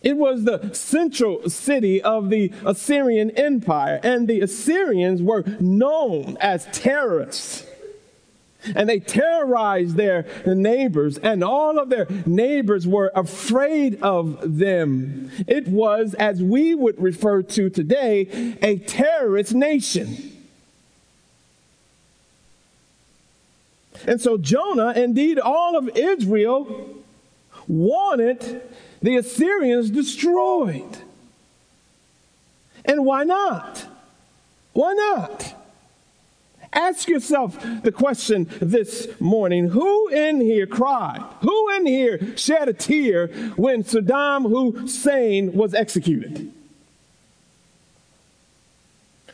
It 0.03 0.15
was 0.15 0.43
the 0.43 0.71
central 0.75 1.49
city 1.49 2.03
of 2.03 2.29
the 2.29 2.53
Assyrian 2.63 3.31
Empire, 3.31 3.99
and 4.03 4.27
the 4.27 4.41
Assyrians 4.41 5.23
were 5.23 5.43
known 5.59 6.37
as 6.39 6.67
terrorists 6.71 7.65
and 8.75 8.87
they 8.87 8.99
terrorized 8.99 9.95
their 9.95 10.25
neighbors, 10.45 11.17
and 11.17 11.43
all 11.43 11.79
of 11.79 11.89
their 11.89 12.07
neighbors 12.25 12.87
were 12.87 13.11
afraid 13.15 14.01
of 14.01 14.57
them. 14.57 15.31
It 15.47 15.67
was, 15.67 16.13
as 16.13 16.41
we 16.41 16.75
would 16.75 17.01
refer 17.01 17.41
to 17.41 17.69
today, 17.69 18.57
a 18.61 18.77
terrorist 18.77 19.53
nation. 19.53 20.27
And 24.05 24.19
so 24.19 24.37
Jonah, 24.37 24.93
indeed 24.95 25.39
all 25.39 25.77
of 25.77 25.89
Israel, 25.95 26.89
wanted 27.67 28.61
the 29.01 29.17
Assyrians 29.17 29.89
destroyed. 29.89 30.97
And 32.85 33.05
why 33.05 33.23
not? 33.23 33.85
Why 34.73 34.93
not? 34.93 35.60
Ask 36.73 37.09
yourself 37.09 37.61
the 37.83 37.91
question 37.91 38.47
this 38.61 39.07
morning 39.19 39.69
who 39.69 40.07
in 40.07 40.39
here 40.39 40.65
cried? 40.65 41.21
Who 41.41 41.69
in 41.75 41.85
here 41.85 42.37
shed 42.37 42.69
a 42.69 42.73
tear 42.73 43.27
when 43.57 43.83
Saddam 43.83 44.49
Hussein 44.49 45.51
was 45.51 45.73
executed? 45.73 46.51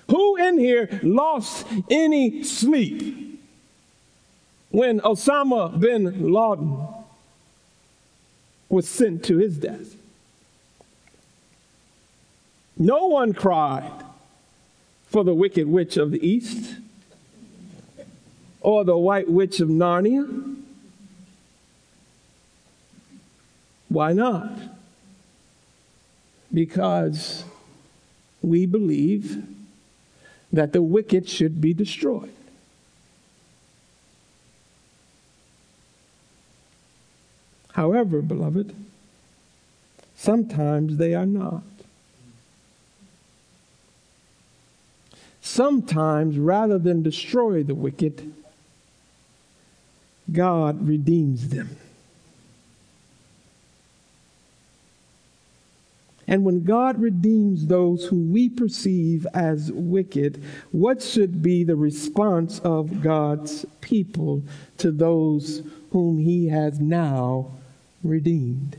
Who 0.09 0.35
in 0.37 0.57
here 0.57 0.99
lost 1.03 1.67
any 1.91 2.43
sleep 2.43 3.39
when 4.69 4.99
Osama 5.01 5.79
bin 5.79 6.31
Laden 6.31 6.87
was 8.67 8.87
sent 8.89 9.23
to 9.25 9.37
his 9.37 9.57
death? 9.57 9.95
No 12.77 13.05
one 13.05 13.33
cried 13.33 13.91
for 15.07 15.23
the 15.23 15.35
wicked 15.35 15.67
witch 15.67 15.97
of 15.97 16.11
the 16.11 16.25
east 16.25 16.77
or 18.67 18.83
the 18.83 18.97
White 18.97 19.29
Witch 19.29 19.61
of 19.61 19.69
Narnia? 19.69 20.57
Why 23.87 24.11
not? 24.11 24.51
Because 26.53 27.45
we 28.41 28.65
believe 28.65 29.41
that 30.51 30.73
the 30.73 30.81
wicked 30.81 31.29
should 31.29 31.61
be 31.61 31.73
destroyed. 31.73 32.33
However, 37.71 38.21
beloved, 38.21 38.75
sometimes 40.13 40.97
they 40.97 41.13
are 41.13 41.25
not. 41.25 41.63
sometimes 45.47 46.37
rather 46.37 46.77
than 46.77 47.01
destroy 47.01 47.63
the 47.63 47.73
wicked, 47.73 48.33
God 50.31 50.87
redeems 50.87 51.49
them. 51.49 51.77
And 56.27 56.43
when 56.43 56.65
God 56.65 56.99
redeems 57.01 57.67
those 57.67 58.05
who 58.05 58.17
we 58.17 58.49
perceive 58.49 59.25
as 59.33 59.71
wicked, 59.71 60.43
what 60.71 61.01
should 61.01 61.41
be 61.41 61.63
the 61.63 61.77
response 61.77 62.59
of 62.59 63.01
God's 63.01 63.65
people 63.79 64.43
to 64.77 64.91
those 64.91 65.61
whom 65.91 66.19
he 66.19 66.49
has 66.49 66.81
now 66.81 67.51
redeemed? 68.03 68.77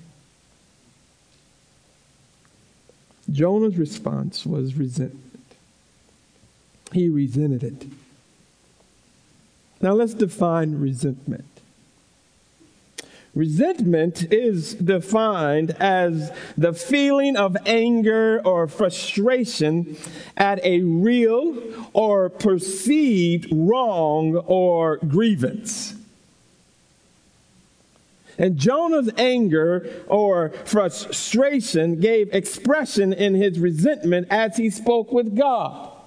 Jonah's 3.31 3.79
response 3.79 4.45
was 4.45 4.75
resentment. 4.75 5.25
He 6.93 7.09
resented 7.09 7.63
it. 7.63 7.87
Now 9.81 9.93
let's 9.93 10.15
define 10.15 10.81
resentment. 10.81 11.45
Resentment 13.35 14.33
is 14.33 14.75
defined 14.75 15.71
as 15.79 16.33
the 16.57 16.73
feeling 16.73 17.37
of 17.37 17.57
anger 17.67 18.41
or 18.45 18.67
frustration 18.67 19.97
at 20.37 20.65
a 20.65 20.81
real 20.81 21.63
or 21.93 22.31
perceived 22.31 23.47
wrong 23.53 24.35
or 24.35 24.97
grievance. 24.97 25.95
And 28.39 28.57
Jonah's 28.57 29.11
anger 29.19 29.89
or 30.09 30.51
frustration 30.65 32.01
gave 32.01 32.35
expression 32.35 33.13
in 33.13 33.35
his 33.35 33.59
resentment 33.61 34.29
as 34.31 34.57
he 34.57 34.71
spoke 34.71 35.13
with 35.13 35.37
God. 35.37 35.98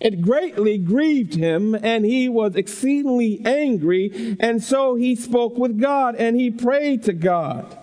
It 0.00 0.22
greatly 0.22 0.78
grieved 0.78 1.34
him, 1.34 1.74
and 1.74 2.06
he 2.06 2.28
was 2.28 2.56
exceedingly 2.56 3.42
angry, 3.44 4.36
and 4.40 4.62
so 4.62 4.94
he 4.94 5.14
spoke 5.14 5.58
with 5.58 5.78
God 5.78 6.16
and 6.16 6.40
he 6.40 6.50
prayed 6.50 7.02
to 7.04 7.12
God. 7.12 7.76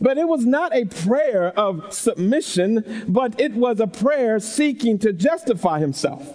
But 0.00 0.18
it 0.18 0.26
was 0.26 0.44
not 0.44 0.74
a 0.74 0.86
prayer 0.86 1.48
of 1.58 1.92
submission, 1.92 3.04
but 3.08 3.40
it 3.40 3.54
was 3.54 3.80
a 3.80 3.86
prayer 3.86 4.40
seeking 4.40 4.98
to 5.00 5.12
justify 5.12 5.80
himself. 5.80 6.34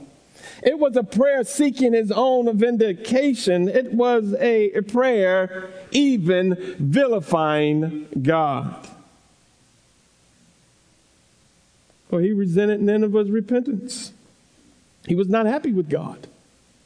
It 0.64 0.80
was 0.80 0.96
a 0.96 1.04
prayer 1.04 1.44
seeking 1.44 1.94
his 1.94 2.12
own 2.12 2.58
vindication. 2.58 3.68
It 3.68 3.94
was 3.94 4.34
a 4.40 4.82
prayer 4.88 5.70
even 5.92 6.56
vilifying 6.80 8.08
God. 8.22 8.88
For 12.14 12.22
he 12.22 12.32
resented 12.32 12.80
Nineveh's 12.80 13.32
repentance. 13.32 14.14
He 15.08 15.16
was 15.16 15.30
not 15.30 15.48
happy 15.48 15.72
with 15.72 15.90
God. 15.90 16.28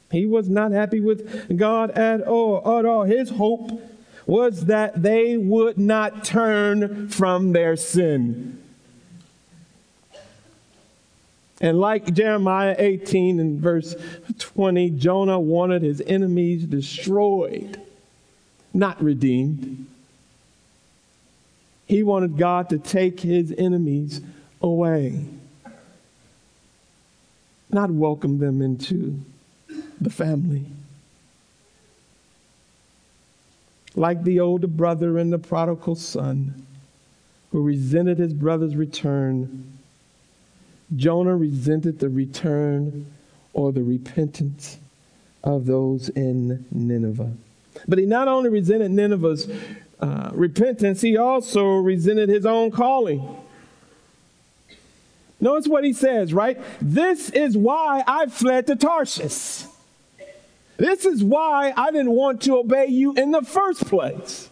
He 0.10 0.26
was 0.26 0.48
not 0.48 0.72
happy 0.72 1.02
with 1.02 1.58
God 1.58 1.92
at 1.92 2.22
all. 2.22 2.80
At 2.80 2.86
all. 2.86 3.04
His 3.04 3.32
hope 3.32 3.72
was 4.26 4.68
that 4.68 5.04
they 5.04 5.36
would 5.36 5.78
not 5.78 6.24
turn 6.24 7.10
from 7.10 7.52
their 7.52 7.76
sin. 7.76 8.58
And 11.60 11.78
like 11.78 12.14
Jeremiah 12.14 12.78
18 12.80 13.42
and 13.42 13.60
verse 13.60 13.98
20, 14.40 14.92
Jonah 14.92 15.42
wanted 15.42 15.82
his 15.82 16.00
enemies 16.08 16.64
destroyed, 16.64 17.82
not 18.74 19.04
redeemed. 19.04 19.88
He 21.86 22.02
wanted 22.02 22.38
God 22.38 22.70
to 22.70 22.78
take 22.78 23.20
his 23.20 23.54
enemies 23.58 24.22
away, 24.62 25.26
not 27.70 27.92
welcome 27.92 28.40
them 28.40 28.62
into 28.62 29.20
the 30.00 30.10
family. 30.10 30.66
Like 33.96 34.24
the 34.24 34.40
older 34.40 34.68
brother 34.68 35.18
and 35.18 35.34
the 35.34 35.40
prodigal 35.40 35.96
son 35.96 36.66
who 37.52 37.64
resented 37.64 38.20
his 38.20 38.34
brother's 38.34 38.76
return 38.76 39.78
Jonah 40.96 41.36
resented 41.36 42.00
the 42.00 42.10
return 42.10 43.06
or 43.54 43.72
the 43.72 43.84
repentance 43.84 44.78
of 45.44 45.66
those 45.66 46.10
in 46.10 46.66
Nineveh. 46.72 47.32
But 47.88 48.00
he 48.00 48.06
not 48.06 48.28
only 48.28 48.50
resented 48.50 48.92
Nineveh's 48.92 49.50
uh, 50.00 50.32
repentance, 50.34 51.02
he 51.02 51.18
also 51.18 51.76
resented 51.78 52.30
his 52.30 52.46
own 52.46 52.72
calling. 52.72 53.38
Notice 55.40 55.68
what 55.68 55.84
he 55.84 55.94
says, 55.94 56.34
right? 56.34 56.60
This 56.82 57.30
is 57.30 57.56
why 57.56 58.04
I 58.08 58.26
fled 58.26 58.68
to 58.68 58.76
Tarshish. 58.76 59.66
This 60.78 61.06
is 61.06 61.24
why 61.24 61.74
I 61.76 61.92
didn't 61.92 62.12
want 62.12 62.42
to 62.44 62.58
obey 62.58 62.88
you 62.88 63.14
in 63.14 63.32
the 63.32 63.42
first 63.42 63.86
place. 63.86 64.50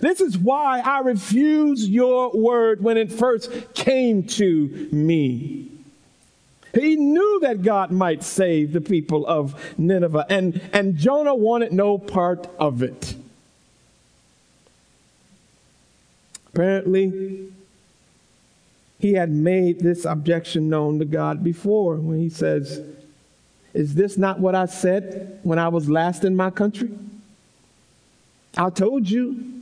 This 0.00 0.20
is 0.20 0.36
why 0.36 0.80
I 0.80 1.00
refused 1.00 1.88
your 1.88 2.30
word 2.32 2.82
when 2.82 2.96
it 2.96 3.10
first 3.10 3.74
came 3.74 4.24
to 4.24 4.88
me. 4.92 5.70
He 6.74 6.96
knew 6.96 7.40
that 7.40 7.62
God 7.62 7.90
might 7.90 8.22
save 8.22 8.72
the 8.72 8.80
people 8.80 9.26
of 9.26 9.74
Nineveh, 9.78 10.26
and, 10.28 10.60
and 10.72 10.96
Jonah 10.96 11.34
wanted 11.34 11.72
no 11.72 11.98
part 11.98 12.46
of 12.58 12.82
it. 12.82 13.14
Apparently, 16.52 17.52
he 18.98 19.14
had 19.14 19.30
made 19.30 19.80
this 19.80 20.04
objection 20.04 20.68
known 20.68 20.98
to 20.98 21.04
God 21.04 21.44
before 21.44 21.96
when 21.96 22.18
he 22.18 22.28
says, 22.28 22.80
Is 23.72 23.94
this 23.94 24.18
not 24.18 24.40
what 24.40 24.54
I 24.54 24.66
said 24.66 25.38
when 25.42 25.58
I 25.58 25.68
was 25.68 25.88
last 25.88 26.24
in 26.24 26.34
my 26.34 26.50
country? 26.50 26.90
I 28.56 28.70
told 28.70 29.08
you 29.08 29.58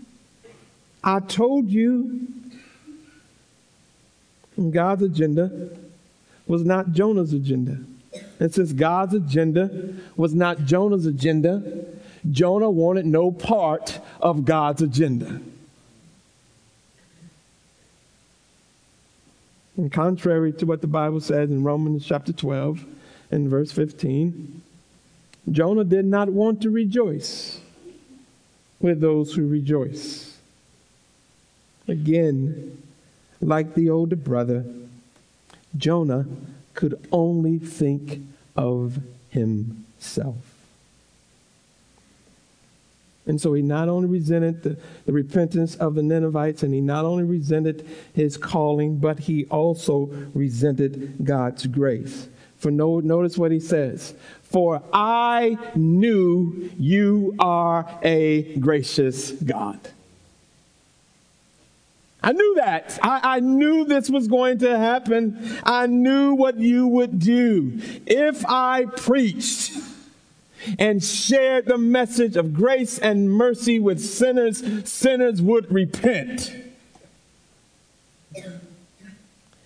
I 1.05 1.21
told 1.21 1.69
you 1.69 2.27
God's 4.71 5.03
agenda 5.03 5.71
was 6.49 6.65
not 6.65 6.93
Jonah's 6.93 7.33
agenda. 7.33 7.79
And 8.41 8.53
since 8.53 8.73
God's 8.73 9.15
agenda 9.15 9.95
was 10.17 10.35
not 10.35 10.65
Jonah's 10.65 11.07
agenda, 11.07 11.63
Jonah 12.31 12.71
wanted 12.71 13.07
no 13.07 13.31
part 13.31 14.01
of 14.21 14.45
God's 14.45 14.83
agenda. 14.83 15.41
And 19.77 19.93
contrary 19.93 20.53
to 20.55 20.67
what 20.67 20.81
the 20.81 20.87
Bible 20.87 21.21
says 21.21 21.51
in 21.51 21.63
Romans 21.63 22.07
chapter 22.07 22.33
12 22.33 22.85
and 23.31 23.49
verse 23.49 23.73
15, 23.73 24.63
Jonah 25.51 25.85
did 25.85 26.07
not 26.07 26.31
want 26.31 26.63
to 26.63 26.71
rejoice 26.71 27.61
with 28.81 29.01
those 29.01 29.35
who 29.35 29.47
rejoice. 29.47 30.39
Again, 31.89 32.83
like 33.41 33.75
the 33.75 33.91
older 33.91 34.17
brother, 34.17 34.65
Jonah 35.77 36.27
could 36.75 37.07
only 37.13 37.59
think 37.59 38.21
of 38.57 38.99
himself. 39.31 40.56
And 43.27 43.41
so 43.41 43.55
he 43.55 43.63
not 43.63 43.89
only 43.89 44.09
resented 44.09 44.63
the, 44.63 44.79
the, 45.05 45.13
repentance 45.13 45.75
of 45.77 45.97
the 45.97 46.03
Ninevites, 46.03 46.63
and 46.63 46.73
he 46.73 46.81
not 46.81 47.05
only 47.05 47.25
resented 47.25 47.87
his 48.13 48.37
calling, 48.37 48.99
but 48.99 49.19
he 49.19 49.47
also 49.47 50.11
resented 50.33 51.25
God's 51.25 51.67
grace. 51.67 52.29
For 52.57 52.71
no, 52.71 53.01
notice 53.01 53.37
what 53.37 53.51
he 53.51 53.61
says 53.61 54.15
For 54.43 54.83
I 54.93 55.59
knew 55.75 56.71
you 56.79 57.35
are 57.39 57.99
a 58.03 58.57
gracious 58.59 59.33
God. 59.33 59.81
I 62.23 62.33
knew 62.33 62.55
that. 62.57 62.99
I, 63.03 63.37
I, 63.37 63.41
knew 63.41 63.85
this 63.85 64.11
was 64.11 64.27
going 64.27 64.59
to 64.59 64.77
happen. 64.77 65.61
I 65.63 65.87
knew 65.87 66.35
what 66.35 66.59
you 66.59 66.89
would 66.89 67.21
do. 67.21 67.81
If 68.05 68.45
I 68.47 68.87
preached 68.87 69.73
and 70.79 71.03
shared 71.03 71.67
the 71.67 71.79
message 71.79 72.37
of 72.37 72.55
grace 72.55 72.99
and 72.99 73.31
mercy 73.31 73.79
with 73.79 74.01
sinners, 74.01 74.63
sinners 74.89 75.41
would 75.43 75.71
repent. 75.73 76.55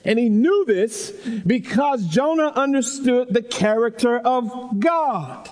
And 0.04 0.18
he 0.18 0.28
knew 0.28 0.64
this 0.64 1.10
because 1.46 2.06
Jonah 2.06 2.52
understood 2.56 3.32
the 3.32 3.42
character 3.42 4.18
of 4.18 4.80
God. 4.80 5.50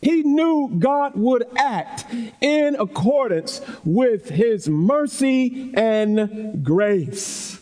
He 0.00 0.22
knew 0.22 0.68
God 0.78 1.16
would 1.16 1.44
act 1.56 2.06
in 2.40 2.76
accordance 2.76 3.60
with 3.84 4.30
his 4.30 4.68
mercy 4.68 5.72
and 5.74 6.64
grace. 6.64 7.57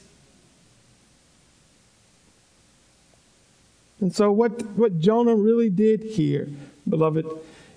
And 4.00 4.14
so, 4.14 4.30
what, 4.30 4.62
what 4.76 4.98
Jonah 4.98 5.34
really 5.34 5.70
did 5.70 6.02
here, 6.02 6.48
beloved, 6.88 7.26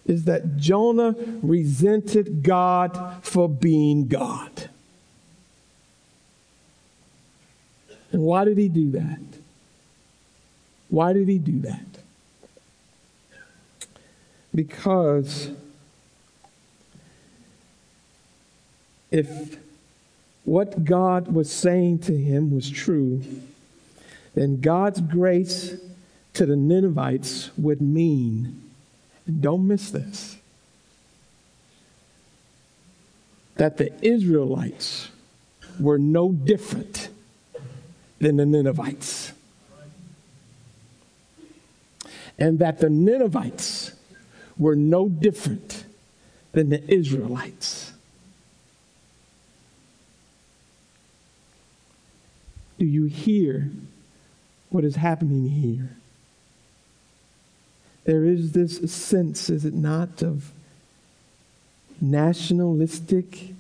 is 0.06 0.26
that 0.26 0.58
Jonah 0.58 1.16
resented 1.42 2.44
God 2.44 3.20
for 3.22 3.48
being 3.48 4.08
God. 4.08 4.70
And 8.12 8.24
why 8.24 8.44
did 8.44 8.58
he 8.58 8.68
do 8.68 8.92
that? 8.92 9.20
Why 10.90 11.14
did 11.14 11.28
he 11.28 11.38
do 11.38 11.60
that? 11.62 11.86
Because 14.54 15.52
if 19.12 19.58
what 20.44 20.84
God 20.84 21.32
was 21.32 21.52
saying 21.52 22.00
to 22.00 22.18
him 22.18 22.54
was 22.54 22.70
true, 22.70 23.22
then 24.34 24.60
God's 24.60 25.02
grace 25.02 25.76
to 26.34 26.46
the 26.46 26.56
Ninevites 26.56 27.52
would 27.58 27.82
mean, 27.82 28.70
don't 29.40 29.68
miss 29.68 29.92
this, 29.92 30.38
that 33.56 33.78
the 33.78 33.92
Israelites 34.06 35.10
were 35.80 35.98
no 35.98 36.32
different 36.32 37.10
than 38.20 38.38
the 38.38 38.46
Ninevites. 38.46 39.34
And 42.38 42.60
that 42.60 42.80
the 42.80 42.90
Ninevites 42.90 43.94
were 44.58 44.76
no 44.76 45.10
different 45.10 45.84
than 46.54 46.70
the 46.70 46.90
Israelites. 46.94 47.92
Do 52.78 52.86
you 52.86 53.06
hear 53.06 53.70
what 54.70 54.86
is 54.86 54.96
happening 54.96 55.50
here? 55.50 55.98
There 58.06 58.26
is 58.26 58.54
this 58.54 58.92
sense, 58.92 59.50
is 59.50 59.66
it 59.66 59.74
not, 59.74 60.24
of 60.24 60.52
nationalistic, 62.02 63.54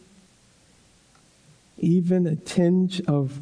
even 1.78 2.26
a 2.26 2.36
tinge 2.36 3.02
of 3.02 3.40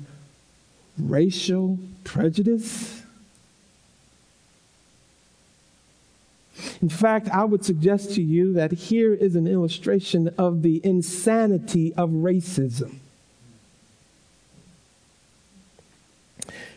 racial 0.97 1.79
prejudice? 2.03 3.03
In 6.81 6.89
fact, 6.89 7.29
I 7.29 7.43
would 7.43 7.63
suggest 7.63 8.13
to 8.15 8.21
you 8.21 8.53
that 8.53 8.71
here 8.71 9.13
is 9.13 9.35
an 9.35 9.47
illustration 9.47 10.33
of 10.37 10.61
the 10.61 10.81
insanity 10.83 11.93
of 11.93 12.09
racism. 12.09 12.95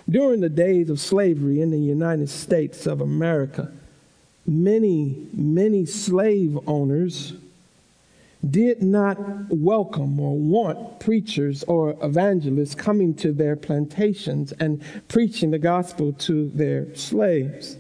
During 0.09 0.41
the 0.41 0.49
days 0.49 0.91
of 0.91 1.01
slavery 1.01 1.61
in 1.61 1.71
the 1.71 1.79
United 1.79 2.29
States 2.29 2.87
of 2.87 3.01
America, 3.01 3.73
many, 4.51 5.29
many 5.33 5.87
slave 5.87 6.59
owners 6.67 7.35
did 8.49 8.83
not 8.83 9.17
welcome 9.49 10.19
or 10.19 10.37
want 10.37 10.99
preachers 10.99 11.63
or 11.65 11.97
evangelists 12.03 12.75
coming 12.75 13.15
to 13.15 13.33
their 13.33 13.55
plantations 13.55 14.51
and 14.53 14.83
preaching 15.07 15.53
the 15.53 15.59
gospel 15.59 16.13
to 16.13 16.49
their 16.49 16.93
slaves. 16.97 17.77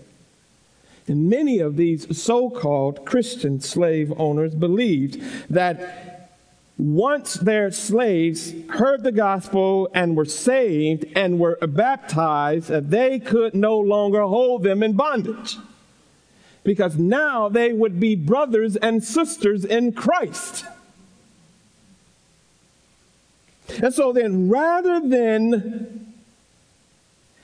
And 1.09 1.29
many 1.29 1.59
of 1.59 1.77
these 1.77 2.17
so 2.17 2.49
called 2.49 3.05
Christian 3.05 3.61
slave 3.61 4.13
owners 4.17 4.55
believed 4.55 5.21
that 5.51 6.37
once 6.79 7.35
their 7.35 7.73
slaves 7.73 8.55
heard 8.69 9.03
the 9.03 9.13
gospel 9.13 9.89
and 9.93 10.17
were 10.17 10.25
saved 10.25 11.05
and 11.17 11.41
were 11.41 11.57
baptized, 11.57 12.69
they 12.69 13.19
could 13.19 13.55
no 13.55 13.77
longer 13.79 14.23
hold 14.23 14.63
them 14.63 14.85
in 14.85 14.93
bondage. 14.93 15.57
Because 16.63 16.97
now 16.97 17.49
they 17.49 17.73
would 17.73 17.99
be 17.99 18.15
brothers 18.15 18.77
and 18.77 19.03
sisters 19.03 19.65
in 19.65 19.93
Christ. 19.93 20.65
And 23.83 23.95
so 23.95 24.13
then, 24.13 24.49
rather 24.49 25.01
than 25.01 26.15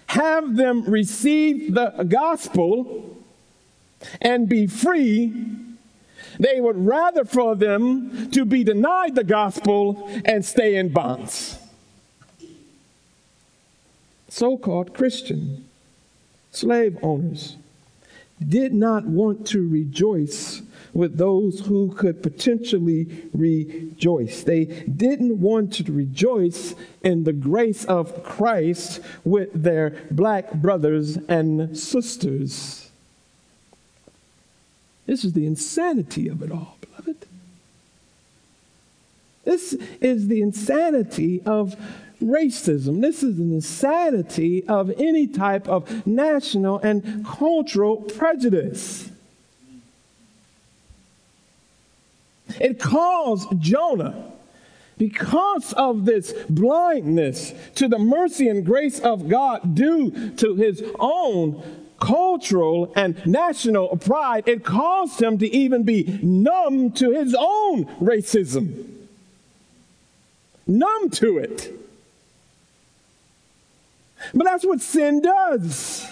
have 0.09 0.57
them 0.57 0.85
receive 0.85 1.75
the 1.75 2.07
gospel 2.09 3.17
and 4.21 4.49
be 4.49 4.67
free, 4.67 5.33
they 6.39 6.61
would 6.61 6.77
rather 6.77 7.25
for 7.25 7.55
them 7.55 8.31
to 8.33 8.45
be 8.45 8.65
denied 8.65 9.15
the 9.15 9.25
gospel 9.25 10.11
and 10.25 10.45
stay 10.45 10.77
in 10.77 10.91
bonds. 10.91 11.59
So 14.29 14.59
called 14.59 14.93
Christian 14.93 15.65
slave 16.51 16.99
owners 17.03 17.57
did 18.47 18.75
not 18.75 19.07
want 19.07 19.47
to 19.49 19.67
rejoice 19.67 20.63
with 20.93 21.19
those 21.19 21.61
who 21.61 21.93
could 21.93 22.23
potentially 22.23 23.29
rejoice. 23.35 24.43
They 24.43 24.65
didn't 24.65 25.41
want 25.41 25.75
to 25.75 25.93
rejoice 25.93 26.75
in 27.03 27.25
the 27.25 27.35
grace 27.35 27.85
of 27.85 28.23
Christ 28.23 29.01
with 29.25 29.51
their 29.53 29.91
black 30.11 30.53
brothers 30.55 31.17
and 31.29 31.77
sisters. 31.79 32.91
This 35.05 35.25
is 35.25 35.35
the 35.35 35.47
insanity 35.47 36.29
of 36.29 36.43
it 36.43 36.51
all, 36.51 36.79
beloved. 36.81 37.27
This 39.45 39.75
is 40.01 40.29
the 40.29 40.41
insanity 40.41 41.41
of 41.47 41.77
racism. 42.23 43.01
This 43.01 43.23
is 43.23 43.39
an 43.39 43.53
insanity 43.53 44.67
of 44.67 44.91
any 44.99 45.27
type 45.27 45.69
of 45.69 46.07
national 46.07 46.79
and 46.79 47.25
cultural 47.27 47.97
prejudice. 47.97 49.11
It 52.61 52.79
caused 52.79 53.61
Jonah, 53.61 54.33
because 54.99 55.73
of 55.75 56.05
this 56.07 56.33
blindness 56.49 57.53
to 57.75 57.89
the 57.89 57.99
mercy 57.99 58.49
and 58.49 58.65
grace 58.65 58.99
of 59.01 59.29
God 59.29 59.75
due 59.75 60.31
to 60.37 60.55
his 60.55 60.83
own 60.99 61.63
cultural 62.01 62.93
and 62.97 63.25
national 63.27 63.89
pride, 63.99 64.49
it 64.49 64.65
caused 64.65 65.21
him 65.21 65.39
to 65.39 65.47
even 65.55 65.83
be 65.83 66.19
numb 66.23 66.93
to 66.93 67.11
his 67.11 67.35
own 67.39 67.85
racism. 68.01 68.91
Numb 70.67 71.11
to 71.11 71.39
it. 71.39 71.73
But 74.35 74.45
that's 74.45 74.65
what 74.65 74.81
sin 74.81 75.23
does. 75.23 76.07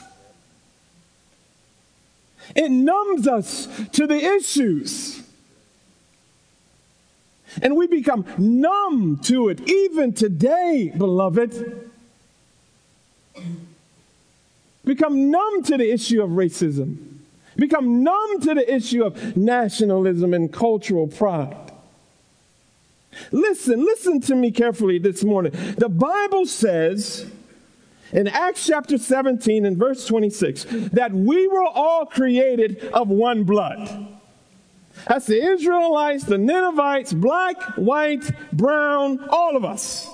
It 2.54 2.70
numbs 2.70 3.26
us 3.26 3.68
to 3.92 4.06
the 4.06 4.16
issues. 4.16 5.22
And 7.62 7.76
we 7.76 7.86
become 7.86 8.26
numb 8.36 9.20
to 9.24 9.48
it 9.48 9.68
even 9.68 10.12
today, 10.12 10.92
beloved 10.96 11.84
become 14.84 15.30
numb 15.30 15.62
to 15.64 15.76
the 15.76 15.92
issue 15.92 16.22
of 16.22 16.30
racism, 16.30 16.96
become 17.56 18.02
numb 18.02 18.40
to 18.40 18.54
the 18.54 18.74
issue 18.74 19.04
of 19.04 19.36
nationalism 19.36 20.34
and 20.34 20.52
cultural 20.52 21.06
pride. 21.06 21.56
Listen, 23.30 23.84
listen 23.84 24.20
to 24.22 24.34
me 24.34 24.50
carefully 24.50 24.98
this 24.98 25.22
morning. 25.22 25.52
The 25.78 25.88
Bible 25.88 26.46
says 26.46 27.30
in 28.12 28.28
Acts 28.28 28.66
chapter 28.66 28.98
17 28.98 29.64
and 29.64 29.76
verse 29.76 30.06
26 30.06 30.64
that 30.92 31.12
we 31.12 31.48
were 31.48 31.66
all 31.66 32.06
created 32.06 32.84
of 32.92 33.08
one 33.08 33.44
blood. 33.44 34.08
That's 35.08 35.26
the 35.26 35.42
Israelites, 35.42 36.24
the 36.24 36.38
Ninevites, 36.38 37.12
black, 37.12 37.60
white, 37.76 38.30
brown, 38.52 39.26
all 39.28 39.56
of 39.56 39.64
us. 39.64 40.08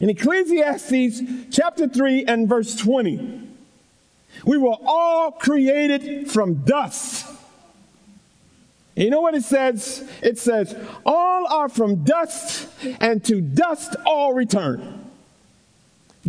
In 0.00 0.10
Ecclesiastes 0.10 1.22
chapter 1.50 1.88
3 1.88 2.24
and 2.26 2.48
verse 2.48 2.76
20, 2.76 3.48
we 4.44 4.58
were 4.58 4.76
all 4.84 5.32
created 5.32 6.30
from 6.30 6.62
dust. 6.64 7.26
And 8.94 9.04
you 9.04 9.10
know 9.10 9.20
what 9.20 9.34
it 9.34 9.44
says? 9.44 10.08
It 10.22 10.38
says, 10.38 10.76
All 11.06 11.46
are 11.46 11.68
from 11.68 12.04
dust, 12.04 12.68
and 13.00 13.24
to 13.24 13.40
dust 13.40 13.96
all 14.04 14.34
return. 14.34 14.97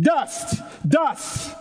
Dust, 0.00 0.60
dust. 0.86 1.56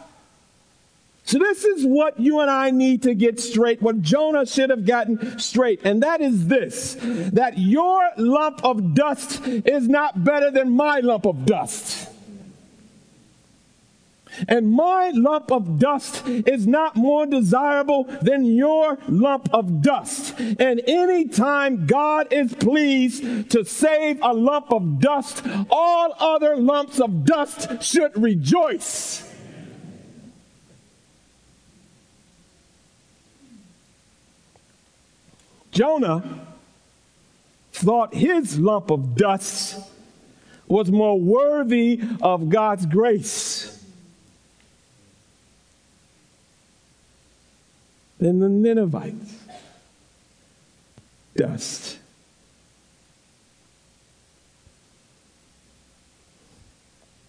So, 1.23 1.38
this 1.38 1.63
is 1.63 1.86
what 1.86 2.19
you 2.19 2.39
and 2.39 2.49
I 2.49 2.71
need 2.71 3.04
to 3.04 3.13
get 3.13 3.39
straight, 3.39 3.84
what 3.84 4.02
Jonah 4.02 4.47
should 4.47 4.71
have 4.71 4.86
gotten 4.86 5.38
straight, 5.38 5.82
and 5.84 6.02
that 6.02 6.21
is 6.21 6.47
this 6.47 6.97
that 6.99 7.60
your 7.60 8.10
lump 8.17 8.65
of 8.65 8.95
dust 8.95 9.45
is 9.45 9.88
not 9.88 10.23
better 10.23 10.49
than 10.49 10.71
my 10.71 11.02
lump 11.02 11.28
of 11.28 11.45
dust. 11.45 12.10
And 14.47 14.71
my 14.71 15.12
lump 15.13 15.52
of 15.52 15.80
dust 15.80 16.25
is 16.28 16.65
not 16.65 16.95
more 16.95 17.25
desirable 17.25 18.04
than 18.21 18.45
your 18.45 18.97
lump 19.08 19.49
of 19.54 19.82
dust. 19.82 20.39
And 20.39 20.82
anytime 20.88 21.86
God 21.86 22.32
is 22.32 22.54
pleased 22.54 23.49
to 23.52 23.65
save 23.65 24.19
a 24.21 24.34
lump 24.34 24.71
of 24.71 24.99
dust, 24.99 25.43
all 25.69 26.13
other 26.19 26.56
lumps 26.56 26.99
of 26.99 27.25
dust 27.25 27.84
should 27.84 28.15
rejoice. 28.21 29.25
Jonah 35.71 36.23
thought 37.71 38.13
his 38.13 38.60
lump 38.60 38.91
of 38.91 39.15
dust 39.15 39.80
was 40.67 40.91
more 40.91 41.19
worthy 41.19 42.02
of 42.21 42.49
God's 42.49 42.86
grace 42.86 43.78
than 48.19 48.39
the 48.39 48.49
Ninevites. 48.49 49.36
Dust. 51.36 51.97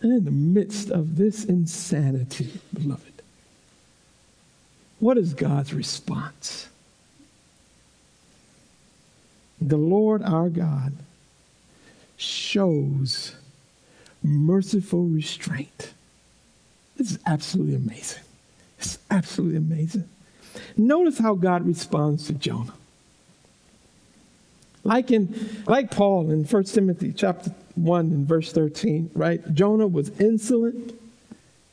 And 0.02 0.12
in 0.12 0.24
the 0.24 0.30
midst 0.30 0.90
of 0.90 1.16
this 1.16 1.44
insanity, 1.44 2.60
beloved, 2.72 3.22
what 4.98 5.18
is 5.18 5.34
God's 5.34 5.72
response? 5.72 6.68
The 9.60 9.76
Lord 9.76 10.22
our 10.22 10.48
God 10.48 10.94
shows 12.16 13.34
merciful 14.22 15.04
restraint. 15.04 15.92
This 16.96 17.12
is 17.12 17.18
absolutely 17.26 17.74
amazing. 17.74 18.22
It's 18.78 18.98
absolutely 19.10 19.58
amazing. 19.58 20.08
Notice 20.76 21.18
how 21.18 21.34
God 21.34 21.66
responds 21.66 22.26
to 22.26 22.32
Jonah. 22.34 22.74
Like 24.82 25.10
in 25.10 25.62
like 25.66 25.90
Paul 25.90 26.30
in 26.30 26.44
1 26.44 26.64
Timothy 26.64 27.12
chapter 27.12 27.54
1 27.74 28.06
and 28.06 28.26
verse 28.26 28.52
13, 28.52 29.10
right? 29.14 29.54
Jonah 29.54 29.86
was 29.86 30.08
insolent, 30.20 30.98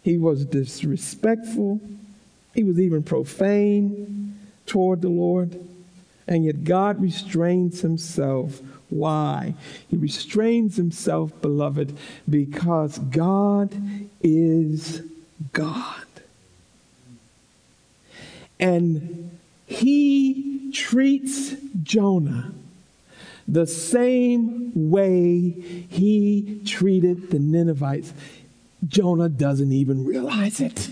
he 0.03 0.17
was 0.17 0.45
disrespectful, 0.45 1.79
he 2.53 2.63
was 2.63 2.79
even 2.79 3.03
profane 3.03 4.37
toward 4.65 5.01
the 5.01 5.09
Lord, 5.09 5.59
and 6.27 6.45
yet 6.45 6.63
God 6.63 7.01
restrains 7.01 7.81
himself. 7.81 8.61
Why? 8.89 9.53
He 9.89 9.97
restrains 9.97 10.77
himself, 10.77 11.41
beloved, 11.41 11.97
because 12.29 12.97
God 12.99 13.73
is 14.21 15.01
God. 15.53 16.06
And 18.59 19.37
he 19.65 20.71
treats 20.73 21.55
Jonah 21.83 22.53
the 23.47 23.67
same 23.67 24.89
way 24.89 25.49
he 25.89 26.61
treated 26.65 27.29
the 27.31 27.39
Ninevites. 27.39 28.13
Jonah 28.87 29.29
doesn't 29.29 29.71
even 29.71 30.05
realize 30.05 30.59
it. 30.59 30.89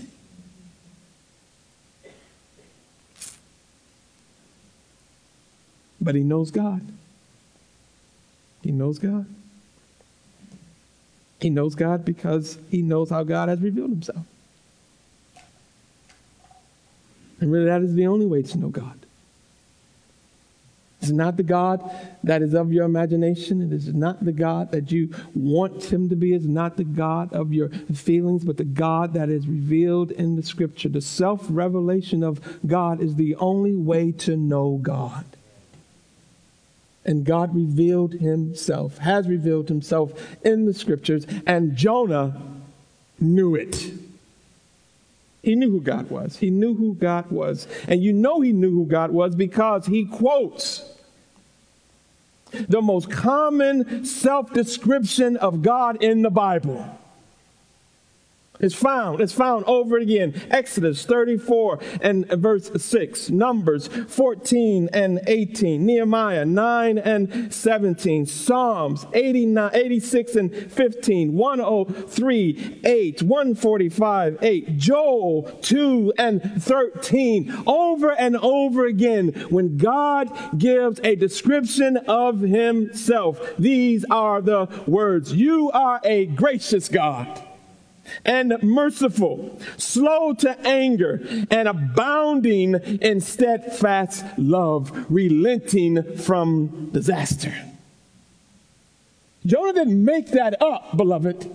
But 6.00 6.14
he 6.14 6.22
knows 6.22 6.50
God. 6.50 6.82
He 8.62 8.70
knows 8.70 8.98
God. 8.98 9.26
He 11.40 11.50
knows 11.50 11.74
God 11.74 12.04
because 12.04 12.58
he 12.70 12.82
knows 12.82 13.10
how 13.10 13.22
God 13.22 13.48
has 13.48 13.60
revealed 13.60 13.90
himself. 13.90 14.24
And 17.40 17.52
really, 17.52 17.66
that 17.66 17.82
is 17.82 17.94
the 17.94 18.06
only 18.06 18.26
way 18.26 18.42
to 18.42 18.58
know 18.58 18.68
God. 18.68 19.06
It's 21.02 21.10
not 21.10 21.36
the 21.36 21.42
God 21.42 21.88
that 22.24 22.42
is 22.42 22.54
of 22.54 22.72
your 22.72 22.84
imagination. 22.84 23.62
It 23.62 23.72
is 23.72 23.92
not 23.94 24.24
the 24.24 24.32
God 24.32 24.72
that 24.72 24.90
you 24.90 25.14
want 25.34 25.84
him 25.84 26.08
to 26.08 26.16
be. 26.16 26.34
It's 26.34 26.46
not 26.46 26.76
the 26.76 26.84
God 26.84 27.32
of 27.32 27.52
your 27.52 27.68
feelings, 27.68 28.44
but 28.44 28.56
the 28.56 28.64
God 28.64 29.12
that 29.12 29.28
is 29.28 29.46
revealed 29.46 30.10
in 30.10 30.36
the 30.36 30.42
scripture. 30.42 30.88
The 30.88 31.00
self 31.02 31.46
revelation 31.48 32.24
of 32.24 32.58
God 32.66 33.00
is 33.00 33.14
the 33.14 33.36
only 33.36 33.76
way 33.76 34.10
to 34.12 34.36
know 34.36 34.80
God. 34.82 35.24
And 37.04 37.24
God 37.24 37.54
revealed 37.54 38.14
himself, 38.14 38.98
has 38.98 39.28
revealed 39.28 39.68
himself 39.68 40.12
in 40.44 40.66
the 40.66 40.74
scriptures, 40.74 41.24
and 41.46 41.76
Jonah 41.76 42.42
knew 43.20 43.54
it. 43.54 43.92
He 45.46 45.54
knew 45.54 45.70
who 45.70 45.80
God 45.80 46.10
was. 46.10 46.38
He 46.38 46.50
knew 46.50 46.74
who 46.74 46.96
God 46.96 47.30
was. 47.30 47.68
And 47.86 48.02
you 48.02 48.12
know 48.12 48.40
he 48.40 48.50
knew 48.50 48.72
who 48.72 48.84
God 48.84 49.12
was 49.12 49.36
because 49.36 49.86
he 49.86 50.04
quotes 50.04 50.84
the 52.68 52.82
most 52.82 53.12
common 53.12 54.04
self 54.04 54.52
description 54.52 55.36
of 55.36 55.62
God 55.62 56.02
in 56.02 56.22
the 56.22 56.30
Bible. 56.30 56.84
It's 58.60 58.74
found. 58.74 59.20
It's 59.20 59.32
found 59.32 59.64
over 59.66 59.98
again. 59.98 60.34
Exodus 60.50 61.04
34 61.04 61.78
and 62.00 62.26
verse 62.28 62.70
6, 62.74 63.30
Numbers 63.30 63.88
14 63.88 64.88
and 64.92 65.20
18, 65.26 65.84
Nehemiah 65.84 66.44
9 66.44 66.98
and 66.98 67.52
17, 67.52 68.26
Psalms 68.26 69.06
89, 69.12 69.70
86 69.74 70.36
and 70.36 70.72
15, 70.72 71.32
103, 71.34 72.80
8, 72.84 73.22
145, 73.22 74.38
8, 74.42 74.76
Joel 74.78 75.42
2 75.62 76.12
and 76.18 76.62
13. 76.62 77.64
Over 77.66 78.12
and 78.12 78.36
over 78.36 78.86
again, 78.86 79.28
when 79.50 79.76
God 79.76 80.58
gives 80.58 81.00
a 81.04 81.16
description 81.16 81.96
of 82.08 82.40
himself, 82.40 83.40
these 83.58 84.04
are 84.10 84.40
the 84.40 84.66
words 84.86 85.32
You 85.32 85.70
are 85.72 86.00
a 86.04 86.26
gracious 86.26 86.88
God 86.88 87.45
and 88.24 88.54
merciful, 88.62 89.58
slow 89.76 90.32
to 90.34 90.58
anger, 90.66 91.20
and 91.50 91.68
abounding 91.68 92.74
in 92.74 93.20
steadfast 93.20 94.24
love, 94.38 95.06
relenting 95.10 96.16
from 96.18 96.90
disaster. 96.90 97.54
Jonah 99.44 99.72
didn't 99.72 100.04
make 100.04 100.32
that 100.32 100.60
up, 100.60 100.96
beloved. 100.96 101.50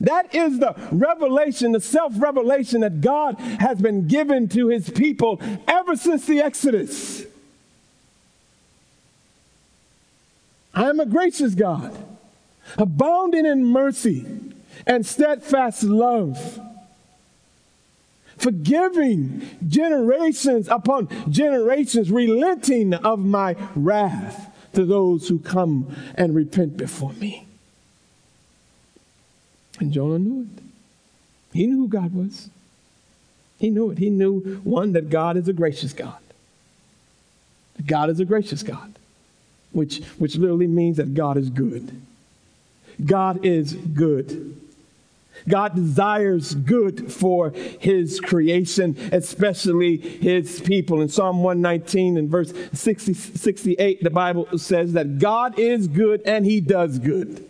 That 0.00 0.34
is 0.34 0.58
the 0.58 0.74
revelation, 0.92 1.72
the 1.72 1.80
self 1.80 2.12
revelation 2.16 2.80
that 2.82 3.00
God 3.00 3.38
has 3.38 3.80
been 3.80 4.06
given 4.06 4.48
to 4.50 4.68
his 4.68 4.90
people 4.90 5.40
ever 5.66 5.96
since 5.96 6.26
the 6.26 6.40
Exodus. 6.40 7.24
I 10.74 10.88
am 10.88 10.98
a 10.98 11.06
gracious 11.06 11.54
God, 11.54 11.96
abounding 12.76 13.46
in 13.46 13.64
mercy 13.64 14.26
and 14.86 15.04
steadfast 15.04 15.82
love, 15.82 16.60
forgiving 18.36 19.42
generations 19.66 20.68
upon 20.68 21.08
generations, 21.30 22.10
relenting 22.10 22.94
of 22.94 23.18
my 23.18 23.56
wrath 23.74 24.50
to 24.74 24.84
those 24.84 25.28
who 25.28 25.38
come 25.38 25.94
and 26.16 26.34
repent 26.34 26.76
before 26.76 27.12
me. 27.14 27.46
And 29.80 29.92
Jonah 29.92 30.18
knew 30.18 30.42
it. 30.42 30.62
He 31.52 31.66
knew 31.66 31.78
who 31.78 31.88
God 31.88 32.12
was. 32.14 32.50
He 33.58 33.70
knew 33.70 33.90
it. 33.90 33.98
He 33.98 34.10
knew, 34.10 34.60
one, 34.64 34.92
that 34.92 35.08
God 35.08 35.36
is 35.36 35.48
a 35.48 35.52
gracious 35.52 35.92
God. 35.92 36.18
God 37.86 38.10
is 38.10 38.20
a 38.20 38.24
gracious 38.24 38.62
God, 38.62 38.94
which, 39.72 40.02
which 40.18 40.36
literally 40.36 40.66
means 40.66 40.96
that 40.98 41.14
God 41.14 41.36
is 41.36 41.50
good. 41.50 42.00
God 43.04 43.44
is 43.44 43.74
good. 43.74 44.60
God 45.48 45.74
desires 45.74 46.54
good 46.54 47.12
for 47.12 47.50
his 47.50 48.20
creation, 48.20 48.96
especially 49.12 49.96
his 49.96 50.60
people. 50.60 51.00
In 51.00 51.08
Psalm 51.08 51.42
119 51.42 52.16
and 52.16 52.28
verse 52.28 52.52
60, 52.72 53.14
68, 53.14 54.02
the 54.02 54.10
Bible 54.10 54.58
says 54.58 54.92
that 54.94 55.18
God 55.18 55.58
is 55.58 55.88
good 55.88 56.22
and 56.24 56.46
he 56.46 56.60
does 56.60 56.98
good. 56.98 57.48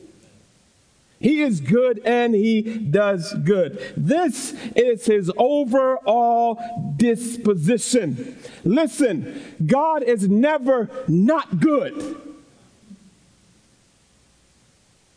He 1.21 1.41
is 1.41 1.61
good 1.61 2.03
and 2.05 2.35
he 2.35 2.61
does 2.61 3.33
good. 3.33 3.81
This 3.97 4.53
is 4.77 5.07
his 5.07 5.33
overall 5.39 6.95
disposition. 6.99 8.37
Listen, 8.63 9.43
God 9.65 10.03
is 10.03 10.29
never 10.29 10.91
not 11.09 11.61
good. 11.61 12.17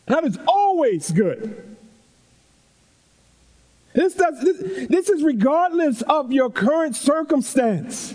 God 0.08 0.24
is 0.24 0.38
always 0.46 1.10
good. 1.10 1.67
This, 3.98 4.14
does, 4.14 4.40
this, 4.40 4.86
this 4.86 5.08
is 5.08 5.24
regardless 5.24 6.02
of 6.02 6.30
your 6.30 6.50
current 6.50 6.94
circumstance 6.94 8.14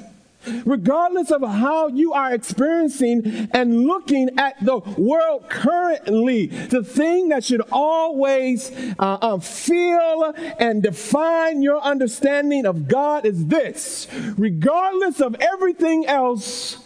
regardless 0.66 1.32
of 1.32 1.42
how 1.42 1.88
you 1.88 2.14
are 2.14 2.34
experiencing 2.34 3.50
and 3.54 3.86
looking 3.86 4.30
at 4.38 4.56
the 4.64 4.78
world 4.98 5.50
currently, 5.50 6.48
the 6.48 6.84
thing 6.84 7.30
that 7.30 7.44
should 7.44 7.62
always 7.72 8.72
uh, 9.00 9.18
uh, 9.22 9.40
feel 9.40 10.34
and 10.60 10.84
define 10.84 11.62
your 11.62 11.80
understanding 11.80 12.66
of 12.66 12.88
God 12.88 13.26
is 13.26 13.46
this 13.48 14.08
regardless 14.38 15.22
of 15.22 15.36
everything 15.36 16.06
else, 16.08 16.78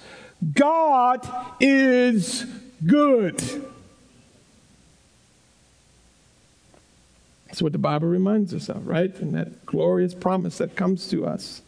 God 0.53 1.27
is 1.59 2.45
good. 2.85 3.41
That's 7.57 7.63
what 7.63 7.71
the 7.71 7.79
Bible 7.79 8.07
reminds 8.07 8.53
us 8.53 8.69
of, 8.69 8.87
right? 8.87 9.11
And 9.15 9.33
that 9.33 9.65
glorious 9.65 10.13
promise 10.13 10.59
that 10.59 10.75
comes 10.75 11.07
to 11.07 11.25
us 11.25 11.63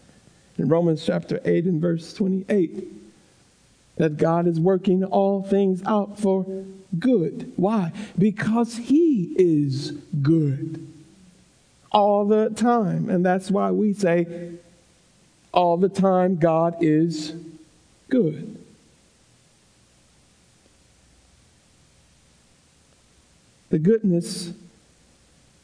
in 0.56 0.70
Romans 0.70 1.04
chapter 1.04 1.42
8 1.44 1.66
and 1.66 1.82
verse 1.82 2.14
28. 2.14 2.88
that 4.00 4.18
God 4.18 4.48
is 4.48 4.60
working 4.60 5.04
all 5.04 5.44
things 5.44 5.84
out 5.86 6.18
for 6.20 6.46
good. 6.98 7.52
Why? 7.58 7.92
Because 8.18 8.78
He 8.78 9.36
is 9.38 9.92
good 10.22 10.88
all 11.92 12.26
the 12.26 12.50
time. 12.52 13.10
And 13.10 13.26
that's 13.26 13.52
why 13.52 13.72
we 13.72 13.94
say, 13.94 14.54
all 15.52 15.76
the 15.76 15.90
time, 15.90 16.38
God 16.38 16.78
is 16.82 17.34
good. 18.10 18.58
The 23.70 23.80
goodness 23.80 24.54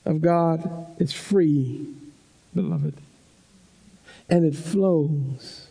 of 0.06 0.22
God 0.22 0.88
is 1.00 1.12
free, 1.12 1.88
beloved, 2.54 2.96
and 4.30 4.46
it 4.46 4.56
flows. 4.56 5.68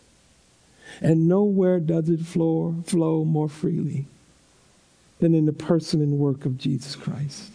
And 1.00 1.28
nowhere 1.28 1.80
does 1.80 2.08
it 2.08 2.20
flow, 2.20 2.74
flow 2.86 3.24
more 3.24 3.48
freely 3.48 4.06
than 5.18 5.34
in 5.34 5.46
the 5.46 5.52
person 5.52 6.00
and 6.00 6.18
work 6.18 6.44
of 6.44 6.58
Jesus 6.58 6.94
Christ. 6.94 7.50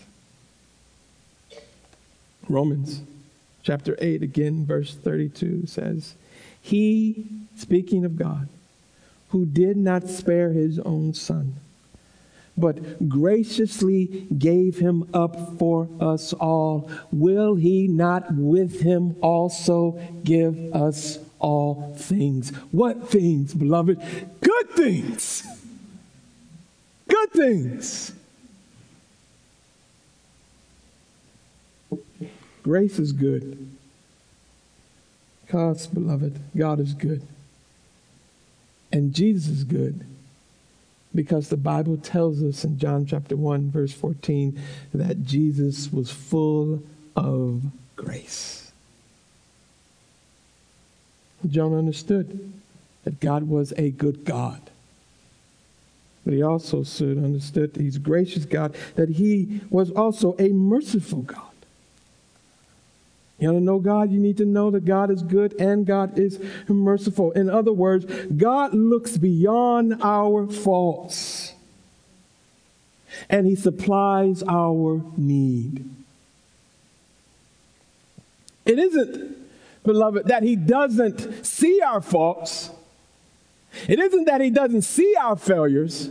Romans 2.47 3.01
chapter 3.61 3.95
8, 3.99 4.23
again, 4.23 4.65
verse 4.65 4.95
32 4.95 5.67
says, 5.67 6.15
He, 6.61 7.27
speaking 7.55 8.05
of 8.05 8.17
God, 8.17 8.49
who 9.29 9.45
did 9.45 9.77
not 9.77 10.09
spare 10.09 10.51
his 10.51 10.79
own 10.79 11.13
son, 11.13 11.55
but 12.59 13.07
graciously 13.07 14.27
gave 14.37 14.77
him 14.77 15.09
up 15.13 15.57
for 15.57 15.87
us 15.99 16.33
all, 16.33 16.89
will 17.11 17.55
he 17.55 17.87
not 17.87 18.33
with 18.33 18.81
him 18.81 19.15
also 19.21 19.99
give 20.23 20.57
us 20.75 21.19
all 21.39 21.95
things? 21.97 22.49
What 22.71 23.09
things, 23.09 23.53
beloved? 23.53 23.99
Good 24.41 24.69
things. 24.71 25.43
Good 27.07 27.31
things. 27.31 28.13
Grace 32.63 32.99
is 32.99 33.11
good. 33.13 33.67
Because, 35.45 35.87
beloved, 35.87 36.39
God 36.55 36.79
is 36.79 36.93
good. 36.93 37.23
And 38.91 39.13
Jesus 39.13 39.47
is 39.47 39.63
good. 39.63 40.05
Because 41.13 41.49
the 41.49 41.57
Bible 41.57 41.97
tells 41.97 42.43
us 42.43 42.63
in 42.63 42.77
John 42.77 43.05
chapter 43.05 43.35
1, 43.35 43.71
verse 43.71 43.93
14, 43.93 44.61
that 44.93 45.23
Jesus 45.23 45.91
was 45.91 46.11
full 46.11 46.83
of 47.15 47.63
grace. 47.95 48.71
John 51.47 51.73
understood 51.73 52.53
that 53.03 53.19
God 53.19 53.43
was 53.43 53.73
a 53.77 53.91
good 53.91 54.25
God. 54.25 54.69
But 56.25 56.33
he 56.33 56.43
also 56.43 56.83
soon 56.83 57.23
understood 57.23 57.73
that 57.73 57.81
he's 57.81 57.97
gracious 57.97 58.45
God, 58.45 58.75
that 58.95 59.09
he 59.09 59.61
was 59.69 59.89
also 59.91 60.35
a 60.37 60.49
merciful 60.49 61.23
God. 61.23 61.48
You 63.39 63.47
want 63.47 63.61
to 63.61 63.63
know 63.63 63.79
God? 63.79 64.11
You 64.11 64.19
need 64.19 64.37
to 64.37 64.45
know 64.45 64.69
that 64.71 64.83
God 64.85 65.09
is 65.09 65.23
good 65.23 65.53
and 65.59 65.85
God 65.85 66.19
is 66.19 66.39
merciful. 66.67 67.31
In 67.31 67.49
other 67.49 67.71
words, 67.71 68.05
God 68.25 68.73
looks 68.73 69.17
beyond 69.17 70.01
our 70.01 70.47
faults 70.47 71.53
and 73.29 73.47
He 73.47 73.55
supplies 73.55 74.43
our 74.43 75.01
need. 75.15 75.89
It 78.65 78.77
isn't, 78.77 79.37
beloved, 79.83 80.27
that 80.27 80.43
He 80.43 80.55
doesn't 80.55 81.45
see 81.45 81.81
our 81.81 82.01
faults, 82.01 82.71
it 83.87 83.99
isn't 83.99 84.25
that 84.25 84.41
He 84.41 84.49
doesn't 84.49 84.81
see 84.81 85.15
our 85.19 85.35
failures. 85.35 86.09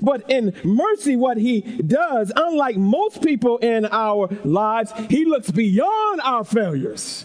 But 0.00 0.30
in 0.30 0.54
mercy, 0.64 1.16
what 1.16 1.36
he 1.36 1.60
does, 1.60 2.32
unlike 2.34 2.76
most 2.76 3.22
people 3.22 3.58
in 3.58 3.86
our 3.86 4.28
lives, 4.44 4.92
he 5.08 5.24
looks 5.24 5.50
beyond 5.50 6.20
our 6.22 6.44
failures. 6.44 7.24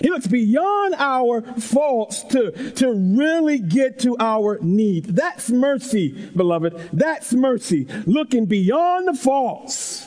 He 0.00 0.08
looks 0.08 0.26
beyond 0.26 0.94
our 0.96 1.42
faults 1.42 2.22
to, 2.24 2.70
to 2.72 2.92
really 2.92 3.58
get 3.58 3.98
to 4.00 4.16
our 4.18 4.58
need. 4.62 5.04
That's 5.04 5.50
mercy, 5.50 6.30
beloved. 6.34 6.88
That's 6.92 7.32
mercy. 7.34 7.86
Looking 8.06 8.46
beyond 8.46 9.08
the 9.08 9.14
faults, 9.14 10.06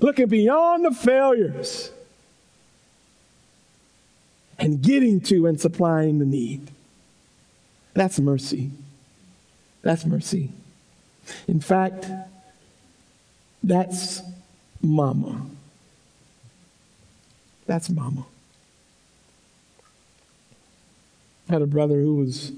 looking 0.00 0.26
beyond 0.26 0.84
the 0.86 0.90
failures, 0.90 1.92
and 4.58 4.82
getting 4.82 5.20
to 5.20 5.46
and 5.46 5.60
supplying 5.60 6.18
the 6.18 6.26
need. 6.26 6.72
That's 7.98 8.20
mercy. 8.20 8.70
That's 9.82 10.06
mercy. 10.06 10.52
In 11.48 11.58
fact, 11.58 12.06
that's 13.60 14.22
mama. 14.80 15.44
That's 17.66 17.90
mama. 17.90 18.24
I 21.48 21.54
had 21.54 21.62
a 21.62 21.66
brother 21.66 21.96
who 21.96 22.14
was 22.14 22.52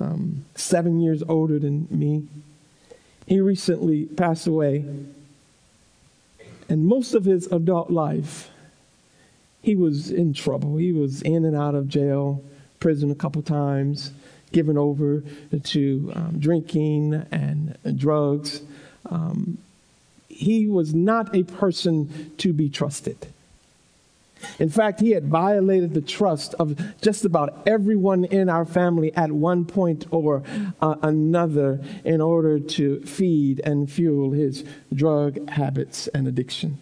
um, 0.00 0.46
seven 0.54 1.02
years 1.02 1.22
older 1.28 1.58
than 1.58 1.86
me. 1.90 2.26
He 3.26 3.42
recently 3.42 4.06
passed 4.06 4.46
away. 4.46 4.86
And 6.66 6.86
most 6.86 7.12
of 7.12 7.26
his 7.26 7.46
adult 7.48 7.90
life, 7.90 8.48
he 9.60 9.76
was 9.76 10.10
in 10.10 10.32
trouble. 10.32 10.78
He 10.78 10.92
was 10.92 11.20
in 11.20 11.44
and 11.44 11.54
out 11.54 11.74
of 11.74 11.88
jail, 11.88 12.42
prison 12.78 13.10
a 13.10 13.14
couple 13.14 13.42
times 13.42 14.12
given 14.52 14.76
over 14.76 15.22
to 15.64 16.12
um, 16.14 16.38
drinking 16.38 17.14
and 17.30 17.78
drugs. 17.96 18.62
Um, 19.08 19.58
he 20.28 20.66
was 20.66 20.94
not 20.94 21.34
a 21.34 21.42
person 21.42 22.32
to 22.38 22.52
be 22.52 22.68
trusted. 22.68 23.26
In 24.58 24.70
fact, 24.70 25.00
he 25.00 25.10
had 25.10 25.26
violated 25.26 25.92
the 25.92 26.00
trust 26.00 26.54
of 26.54 26.80
just 27.02 27.24
about 27.24 27.62
everyone 27.66 28.24
in 28.24 28.48
our 28.48 28.64
family 28.64 29.14
at 29.14 29.30
one 29.32 29.64
point 29.64 30.06
or 30.10 30.42
uh, 30.80 30.94
another 31.02 31.80
in 32.04 32.20
order 32.20 32.58
to 32.58 33.00
feed 33.00 33.60
and 33.64 33.90
fuel 33.90 34.30
his 34.32 34.64
drug 34.94 35.48
habits 35.50 36.08
and 36.08 36.26
addictions. 36.26 36.78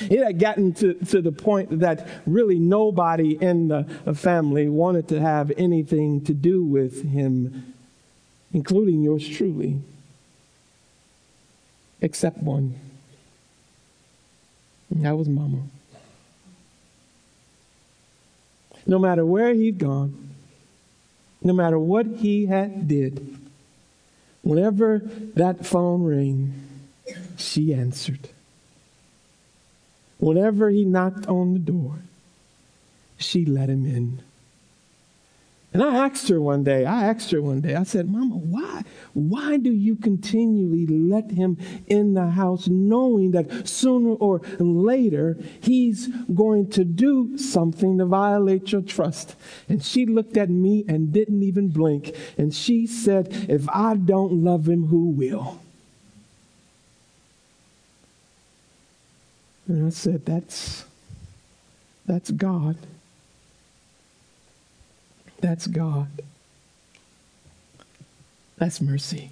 It 0.00 0.24
had 0.24 0.38
gotten 0.38 0.72
to, 0.74 0.94
to 0.94 1.20
the 1.20 1.32
point 1.32 1.80
that 1.80 2.06
really 2.26 2.58
nobody 2.58 3.32
in 3.32 3.68
the 3.68 3.84
family 4.14 4.68
wanted 4.68 5.08
to 5.08 5.20
have 5.20 5.52
anything 5.56 6.24
to 6.24 6.34
do 6.34 6.62
with 6.62 7.04
him, 7.10 7.74
including 8.52 9.02
yours 9.02 9.28
truly, 9.28 9.80
except 12.00 12.38
one. 12.38 12.78
And 14.90 15.04
that 15.04 15.16
was 15.16 15.28
Mama. 15.28 15.62
No 18.86 18.98
matter 18.98 19.24
where 19.24 19.54
he'd 19.54 19.78
gone, 19.78 20.30
no 21.42 21.52
matter 21.52 21.78
what 21.78 22.06
he 22.06 22.46
had 22.46 22.88
did, 22.88 23.38
whenever 24.42 24.98
that 25.34 25.64
phone 25.64 26.02
rang, 26.02 26.54
she 27.36 27.72
answered. 27.72 28.30
Whenever 30.20 30.70
he 30.70 30.84
knocked 30.84 31.26
on 31.26 31.54
the 31.54 31.58
door, 31.58 31.98
she 33.16 33.44
let 33.44 33.68
him 33.68 33.86
in. 33.86 34.22
And 35.72 35.84
I 35.84 36.06
asked 36.06 36.28
her 36.28 36.40
one 36.40 36.64
day, 36.64 36.84
I 36.84 37.04
asked 37.04 37.30
her 37.30 37.40
one 37.40 37.60
day, 37.60 37.76
I 37.76 37.84
said, 37.84 38.10
Mama, 38.10 38.34
why, 38.34 38.82
why 39.12 39.56
do 39.56 39.70
you 39.70 39.94
continually 39.94 40.84
let 40.86 41.30
him 41.30 41.58
in 41.86 42.14
the 42.14 42.30
house 42.30 42.66
knowing 42.66 43.30
that 43.30 43.68
sooner 43.68 44.14
or 44.14 44.40
later 44.58 45.38
he's 45.60 46.08
going 46.34 46.70
to 46.70 46.84
do 46.84 47.38
something 47.38 47.98
to 47.98 48.04
violate 48.04 48.72
your 48.72 48.82
trust? 48.82 49.36
And 49.68 49.82
she 49.82 50.06
looked 50.06 50.36
at 50.36 50.50
me 50.50 50.84
and 50.88 51.12
didn't 51.12 51.44
even 51.44 51.68
blink. 51.68 52.16
And 52.36 52.52
she 52.52 52.88
said, 52.88 53.28
If 53.48 53.68
I 53.68 53.94
don't 53.94 54.42
love 54.42 54.68
him, 54.68 54.88
who 54.88 55.10
will? 55.10 55.60
And 59.70 59.86
I 59.86 59.90
said, 59.90 60.26
That's, 60.26 60.84
that's 62.04 62.32
God. 62.32 62.76
That's 65.40 65.68
God. 65.68 66.08
That's 68.58 68.80
mercy. 68.80 69.30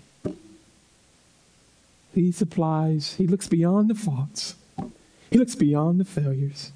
He 2.14 2.30
supplies, 2.30 3.14
He 3.14 3.26
looks 3.26 3.48
beyond 3.48 3.90
the 3.90 3.96
faults, 3.96 4.54
He 5.28 5.38
looks 5.38 5.56
beyond 5.56 5.98
the 5.98 6.04
failures. 6.04 6.70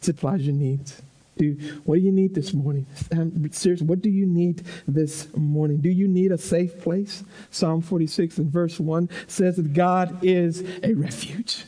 He 0.00 0.06
supplies 0.06 0.46
your 0.46 0.54
needs. 0.54 1.02
Do, 1.36 1.58
what 1.84 1.96
do 1.96 2.00
you 2.00 2.12
need 2.12 2.34
this 2.34 2.54
morning? 2.54 2.86
Um, 3.12 3.50
seriously, 3.52 3.86
what 3.86 4.00
do 4.00 4.08
you 4.08 4.24
need 4.24 4.62
this 4.88 5.28
morning? 5.36 5.78
Do 5.78 5.90
you 5.90 6.08
need 6.08 6.32
a 6.32 6.38
safe 6.38 6.80
place? 6.80 7.22
Psalm 7.50 7.82
46 7.82 8.38
and 8.38 8.50
verse 8.50 8.80
1 8.80 9.10
says 9.26 9.56
that 9.56 9.74
God 9.74 10.24
is 10.24 10.64
a 10.82 10.94
refuge 10.94 11.64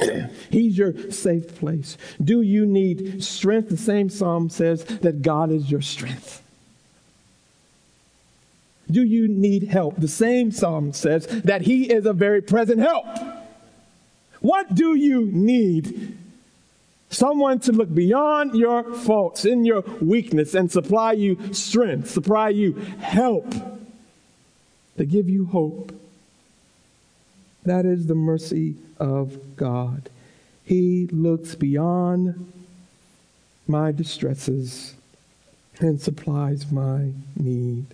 He's 0.50 0.76
your 0.76 1.10
safe 1.10 1.58
place. 1.58 1.96
Do 2.22 2.42
you 2.42 2.66
need 2.66 3.22
strength? 3.22 3.68
The 3.68 3.76
same 3.76 4.10
psalm 4.10 4.50
says 4.50 4.84
that 4.84 5.22
God 5.22 5.50
is 5.50 5.70
your 5.70 5.82
strength. 5.82 6.42
Do 8.90 9.02
you 9.02 9.26
need 9.26 9.64
help? 9.64 9.96
The 9.96 10.08
same 10.08 10.52
psalm 10.52 10.92
says 10.92 11.26
that 11.26 11.62
He 11.62 11.92
is 11.92 12.06
a 12.06 12.12
very 12.12 12.40
present 12.40 12.78
help. 12.80 13.06
What 14.40 14.74
do 14.74 14.94
you 14.94 15.26
need? 15.26 16.16
Someone 17.08 17.60
to 17.60 17.72
look 17.72 17.92
beyond 17.92 18.54
your 18.54 18.92
faults 18.92 19.44
in 19.44 19.64
your 19.64 19.82
weakness 20.00 20.54
and 20.54 20.70
supply 20.70 21.12
you 21.12 21.52
strength, 21.54 22.10
supply 22.10 22.50
you 22.50 22.74
help, 23.00 23.52
to 24.96 25.04
give 25.04 25.28
you 25.28 25.46
hope. 25.46 25.92
That 27.66 27.84
is 27.84 28.06
the 28.06 28.14
mercy 28.14 28.76
of 28.98 29.56
God. 29.56 30.08
He 30.62 31.08
looks 31.08 31.56
beyond 31.56 32.52
my 33.66 33.90
distresses 33.90 34.94
and 35.80 36.00
supplies 36.00 36.70
my 36.70 37.10
need. 37.34 37.86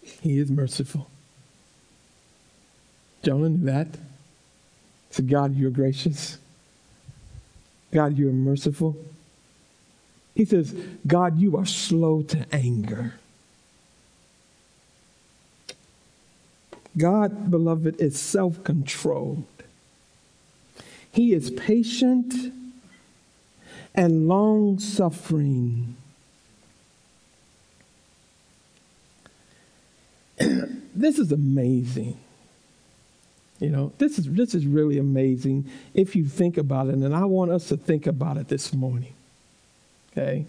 He 0.00 0.38
is 0.38 0.50
merciful. 0.50 1.10
Jonah 3.22 3.50
knew 3.50 3.66
that. 3.66 3.88
So, 5.10 5.22
God, 5.22 5.54
you're 5.54 5.70
gracious. 5.70 6.38
God, 7.92 8.16
you're 8.16 8.32
merciful. 8.32 8.96
He 10.34 10.46
says, 10.46 10.74
God, 11.06 11.38
you 11.38 11.58
are 11.58 11.66
slow 11.66 12.22
to 12.22 12.46
anger. 12.50 13.14
God, 16.96 17.50
beloved, 17.50 18.00
is 18.00 18.18
self 18.18 18.62
controlled. 18.64 19.44
He 21.12 21.32
is 21.32 21.50
patient 21.50 22.34
and 23.94 24.28
long 24.28 24.78
suffering. 24.78 25.96
this 30.38 31.18
is 31.18 31.32
amazing. 31.32 32.18
You 33.58 33.70
know, 33.70 33.92
this 33.96 34.18
is 34.18 34.30
this 34.30 34.54
is 34.54 34.66
really 34.66 34.98
amazing 34.98 35.70
if 35.94 36.14
you 36.14 36.26
think 36.26 36.58
about 36.58 36.88
it, 36.88 36.94
and 36.94 37.14
I 37.14 37.24
want 37.24 37.50
us 37.50 37.68
to 37.68 37.76
think 37.76 38.06
about 38.06 38.36
it 38.36 38.48
this 38.48 38.74
morning. 38.74 39.14
Okay? 40.12 40.44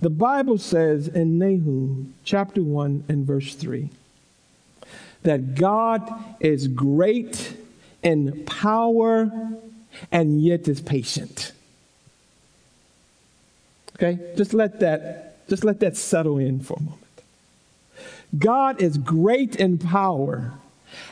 The 0.00 0.10
Bible 0.10 0.58
says 0.58 1.08
in 1.08 1.38
Nahum 1.38 2.14
chapter 2.24 2.62
1 2.62 3.04
and 3.08 3.26
verse 3.26 3.54
3 3.54 3.90
that 5.26 5.54
God 5.54 6.08
is 6.40 6.68
great 6.68 7.56
in 8.02 8.44
power 8.44 9.30
and 10.10 10.40
yet 10.40 10.68
is 10.68 10.80
patient. 10.80 11.52
Okay? 13.96 14.18
Just 14.36 14.54
let 14.54 14.80
that 14.80 15.46
just 15.48 15.62
let 15.62 15.78
that 15.80 15.96
settle 15.96 16.38
in 16.38 16.60
for 16.60 16.76
a 16.78 16.82
moment. 16.82 17.02
God 18.36 18.80
is 18.82 18.98
great 18.98 19.56
in 19.56 19.78
power 19.78 20.54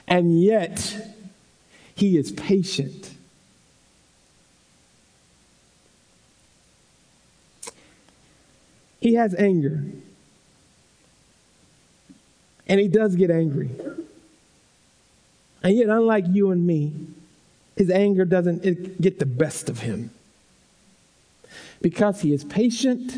and 0.08 0.42
yet 0.42 0.96
he 1.94 2.16
is 2.16 2.32
patient. 2.32 3.10
He 9.00 9.14
has 9.14 9.34
anger. 9.34 9.84
And 12.66 12.80
he 12.80 12.88
does 12.88 13.16
get 13.16 13.30
angry. 13.30 13.70
And 15.64 15.76
yet, 15.76 15.88
unlike 15.88 16.26
you 16.28 16.50
and 16.50 16.64
me, 16.64 16.92
his 17.74 17.90
anger 17.90 18.24
doesn't 18.24 19.00
get 19.00 19.18
the 19.18 19.26
best 19.26 19.68
of 19.68 19.80
him. 19.80 20.10
Because 21.80 22.20
he 22.20 22.32
is 22.32 22.44
patient 22.44 23.12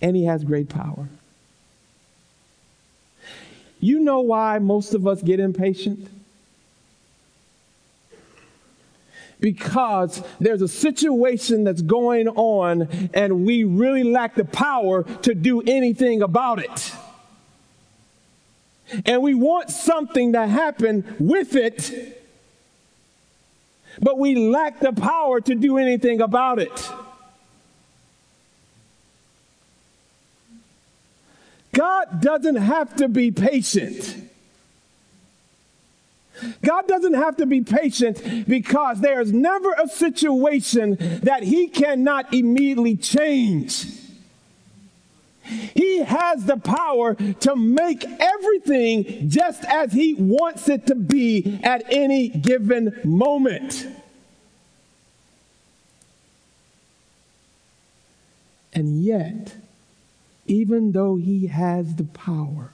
and 0.00 0.16
he 0.16 0.24
has 0.24 0.44
great 0.44 0.68
power. 0.68 1.08
You 3.80 3.98
know 3.98 4.20
why 4.20 4.60
most 4.60 4.94
of 4.94 5.06
us 5.06 5.20
get 5.20 5.40
impatient? 5.40 6.08
because 9.40 10.22
there's 10.40 10.62
a 10.62 10.68
situation 10.68 11.64
that's 11.64 11.82
going 11.82 12.28
on 12.28 13.10
and 13.12 13.44
we 13.44 13.62
really 13.62 14.02
lack 14.02 14.34
the 14.36 14.44
power 14.44 15.02
to 15.02 15.34
do 15.34 15.60
anything 15.66 16.22
about 16.22 16.60
it. 16.60 16.94
And 19.06 19.22
we 19.22 19.34
want 19.34 19.70
something 19.70 20.32
to 20.34 20.46
happen 20.46 21.16
with 21.18 21.56
it, 21.56 22.22
but 24.00 24.18
we 24.18 24.34
lack 24.34 24.80
the 24.80 24.92
power 24.92 25.40
to 25.40 25.54
do 25.54 25.78
anything 25.78 26.20
about 26.20 26.58
it. 26.58 26.90
God 31.72 32.20
doesn't 32.20 32.56
have 32.56 32.94
to 32.96 33.08
be 33.08 33.30
patient. 33.30 34.16
God 36.62 36.86
doesn't 36.88 37.14
have 37.14 37.36
to 37.36 37.46
be 37.46 37.62
patient 37.62 38.48
because 38.48 39.00
there 39.00 39.20
is 39.20 39.32
never 39.32 39.72
a 39.72 39.88
situation 39.88 40.96
that 41.22 41.42
He 41.42 41.68
cannot 41.68 42.32
immediately 42.34 42.96
change. 42.96 43.86
He 45.44 45.98
has 45.98 46.46
the 46.46 46.56
power 46.56 47.14
to 47.14 47.56
make 47.56 48.04
everything 48.18 49.28
just 49.28 49.64
as 49.64 49.92
He 49.92 50.14
wants 50.14 50.68
it 50.68 50.86
to 50.86 50.94
be 50.94 51.60
at 51.62 51.84
any 51.90 52.28
given 52.28 52.98
moment. 53.04 53.86
And 58.72 59.04
yet, 59.04 59.54
even 60.46 60.92
though 60.92 61.16
He 61.16 61.46
has 61.48 61.96
the 61.96 62.04
power 62.04 62.72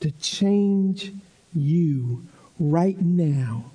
to 0.00 0.10
change 0.12 1.12
you 1.54 2.24
right 2.58 3.00
now, 3.00 3.66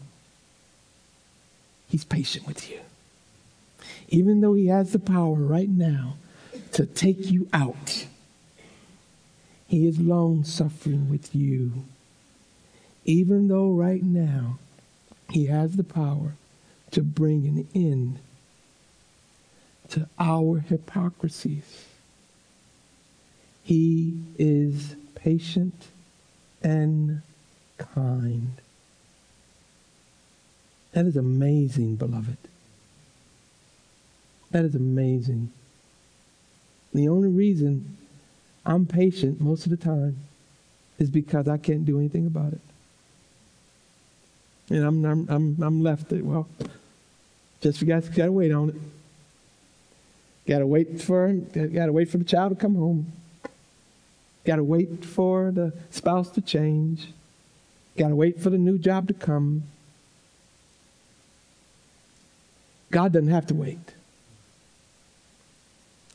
He's 1.88 2.04
patient 2.04 2.46
with 2.46 2.70
you. 2.70 2.80
Even 4.10 4.42
though 4.42 4.54
He 4.54 4.68
has 4.68 4.92
the 4.92 5.00
power 5.00 5.36
right 5.36 5.70
now 5.70 6.16
to 6.76 6.86
take 6.86 7.32
you 7.32 7.48
out, 7.54 8.06
He 9.66 9.88
is 9.88 9.98
long 9.98 10.44
suffering 10.44 11.10
with 11.10 11.34
you. 11.34 11.86
Even 13.06 13.48
though 13.48 13.72
right 13.72 14.04
now 14.04 14.60
He 15.30 15.46
has 15.46 15.78
the 15.78 15.86
power 15.86 16.34
to 16.92 17.02
bring 17.02 17.48
an 17.48 17.68
end 17.74 18.20
to 19.92 20.10
our 20.20 20.60
hypocrisies. 20.60 21.86
He 23.64 24.20
is 24.38 24.98
patient 25.16 25.88
and 26.62 27.22
kind. 27.78 28.52
That 30.92 31.06
is 31.06 31.16
amazing, 31.16 31.96
beloved. 31.96 32.38
That 34.52 34.66
is 34.66 34.76
amazing. 34.76 35.54
The 36.96 37.10
only 37.10 37.28
reason 37.28 37.98
I'm 38.66 38.86
patient 38.86 39.42
most 39.42 39.66
of 39.66 39.70
the 39.70 39.78
time 39.78 40.16
is 40.98 41.10
because 41.10 41.46
I 41.46 41.58
can't 41.58 41.86
do 41.86 42.00
anything 42.00 42.26
about 42.26 42.54
it. 42.54 42.62
And 44.70 44.86
I'm, 44.86 45.04
I'm, 45.04 45.30
I'm, 45.30 45.62
I'm 45.62 45.84
left, 45.84 46.14
it, 46.14 46.24
well, 46.24 46.48
just 47.60 47.82
you 47.82 47.88
guys 47.88 48.08
got 48.08 48.26
to 48.26 48.32
wait 48.32 48.54
on 48.54 48.70
it. 48.70 48.76
Got 50.48 50.60
to 50.60 50.68
wait 50.68 51.02
for 51.02 51.34
got 51.34 51.88
to 51.88 51.92
wait 51.92 52.10
for 52.10 52.18
the 52.18 52.24
child 52.24 52.52
to 52.52 52.56
come 52.56 52.76
home. 52.76 53.12
Got 54.46 54.56
to 54.58 54.64
wait 54.64 55.04
for 55.04 55.52
the 55.52 55.74
spouse 55.90 56.30
to 56.32 56.42
change. 56.42 57.10
Got 57.98 58.10
to 58.10 58.16
wait 58.16 58.40
for 58.40 58.50
the 58.50 58.58
new 58.58 58.78
job 58.78 59.10
to 59.10 59.14
come. 59.14 59.64
God 62.90 63.12
doesn't 63.12 63.30
have 63.30 63.48
to 63.48 63.54
wait. 63.54 63.96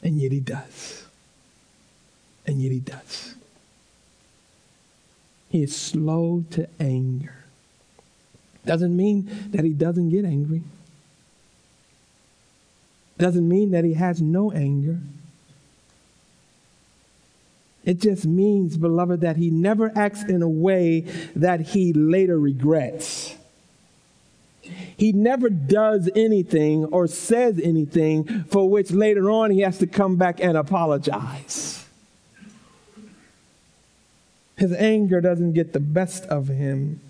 And 0.03 0.19
yet 0.19 0.33
he 0.33 0.41
does. 0.41 1.05
And 2.47 2.61
yet 2.61 2.73
he 2.73 2.81
does. 2.81 3.35
He 5.51 5.63
is 5.63 5.77
slow 5.77 6.45
to 6.51 6.69
anger. 6.79 7.45
Doesn't 8.65 8.97
mean 8.97 9.31
that 9.51 9.65
he 9.65 9.71
doesn't 9.71 10.11
get 10.11 10.25
angry. 10.25 10.63
Doesn't 13.19 13.49
mean 13.49 13.73
that 13.73 13.85
he 13.85 13.95
has 13.95 14.21
no 14.21 14.53
anger. 14.53 14.99
It 17.85 18.01
just 18.01 18.27
means, 18.27 18.77
beloved, 18.77 19.23
that 19.23 19.37
he 19.37 19.51
never 19.51 19.91
acts 19.97 20.23
in 20.23 20.43
a 20.43 20.49
way 20.49 21.01
that 21.35 21.61
he 21.61 21.93
later 21.93 22.39
regrets. 22.39 23.35
He 24.63 25.13
never 25.13 25.49
does 25.49 26.11
anything 26.15 26.85
or 26.87 27.07
says 27.07 27.59
anything 27.63 28.45
for 28.45 28.69
which 28.69 28.91
later 28.91 29.31
on 29.31 29.51
he 29.51 29.61
has 29.61 29.79
to 29.79 29.87
come 29.87 30.17
back 30.17 30.41
and 30.41 30.57
apologize. 30.57 31.87
His 34.57 34.73
anger 34.73 35.23
doesn't 35.23 35.55
get 35.55 35.73
the 35.73 35.81
best 35.81 36.25
of 36.27 36.49
him. 36.49 37.01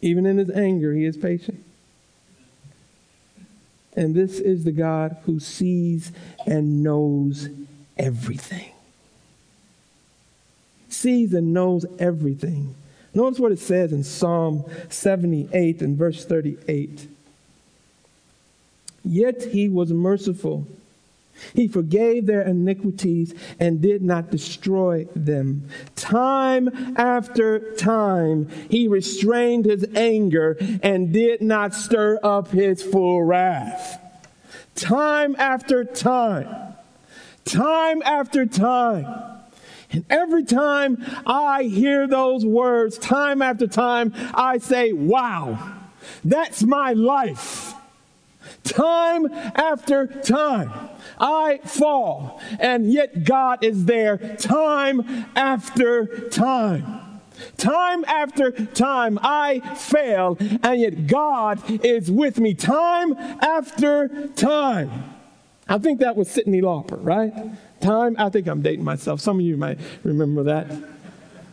Even 0.00 0.26
in 0.26 0.38
his 0.38 0.50
anger, 0.50 0.92
he 0.94 1.04
is 1.04 1.16
patient. 1.16 1.64
And 3.96 4.14
this 4.14 4.38
is 4.38 4.62
the 4.62 4.70
God 4.70 5.16
who 5.24 5.40
sees 5.40 6.12
and 6.46 6.84
knows 6.84 7.48
everything. 7.96 8.70
Sees 10.88 11.34
and 11.34 11.52
knows 11.52 11.84
everything. 11.98 12.76
Notice 13.14 13.40
what 13.40 13.52
it 13.52 13.58
says 13.58 13.92
in 13.92 14.04
Psalm 14.04 14.64
78 14.90 15.80
and 15.80 15.96
verse 15.96 16.24
38. 16.24 17.08
Yet 19.04 19.44
he 19.44 19.68
was 19.68 19.92
merciful. 19.92 20.66
He 21.54 21.68
forgave 21.68 22.26
their 22.26 22.42
iniquities 22.42 23.34
and 23.60 23.80
did 23.80 24.02
not 24.02 24.30
destroy 24.30 25.06
them. 25.14 25.68
Time 25.96 26.68
after 26.96 27.74
time, 27.76 28.48
he 28.68 28.88
restrained 28.88 29.64
his 29.64 29.86
anger 29.94 30.56
and 30.82 31.12
did 31.12 31.40
not 31.40 31.74
stir 31.74 32.18
up 32.22 32.50
his 32.50 32.82
full 32.82 33.22
wrath. 33.22 34.00
Time 34.74 35.34
after 35.38 35.84
time, 35.84 36.74
time 37.44 38.02
after 38.02 38.46
time. 38.46 39.27
And 39.90 40.04
every 40.10 40.44
time 40.44 41.04
I 41.26 41.64
hear 41.64 42.06
those 42.06 42.44
words, 42.44 42.98
time 42.98 43.40
after 43.40 43.66
time, 43.66 44.12
I 44.34 44.58
say, 44.58 44.92
wow, 44.92 45.76
that's 46.24 46.62
my 46.62 46.92
life. 46.92 47.74
Time 48.64 49.26
after 49.32 50.06
time, 50.06 50.70
I 51.18 51.58
fall, 51.64 52.40
and 52.60 52.92
yet 52.92 53.24
God 53.24 53.64
is 53.64 53.86
there 53.86 54.18
time 54.38 55.26
after 55.34 56.28
time. 56.28 57.20
Time 57.56 58.04
after 58.04 58.50
time, 58.50 59.18
I 59.22 59.60
fail, 59.76 60.36
and 60.62 60.80
yet 60.80 61.06
God 61.06 61.62
is 61.84 62.10
with 62.10 62.38
me 62.38 62.54
time 62.54 63.14
after 63.16 64.28
time. 64.28 65.14
I 65.68 65.78
think 65.78 66.00
that 66.00 66.16
was 66.16 66.28
Cyndi 66.28 66.62
Lauper, 66.62 66.98
right? 67.00 67.32
Time, 67.80 68.16
I 68.18 68.28
think 68.28 68.46
I'm 68.48 68.62
dating 68.62 68.84
myself. 68.84 69.20
Some 69.20 69.38
of 69.38 69.44
you 69.44 69.56
might 69.56 69.78
remember 70.02 70.42
that. 70.44 70.66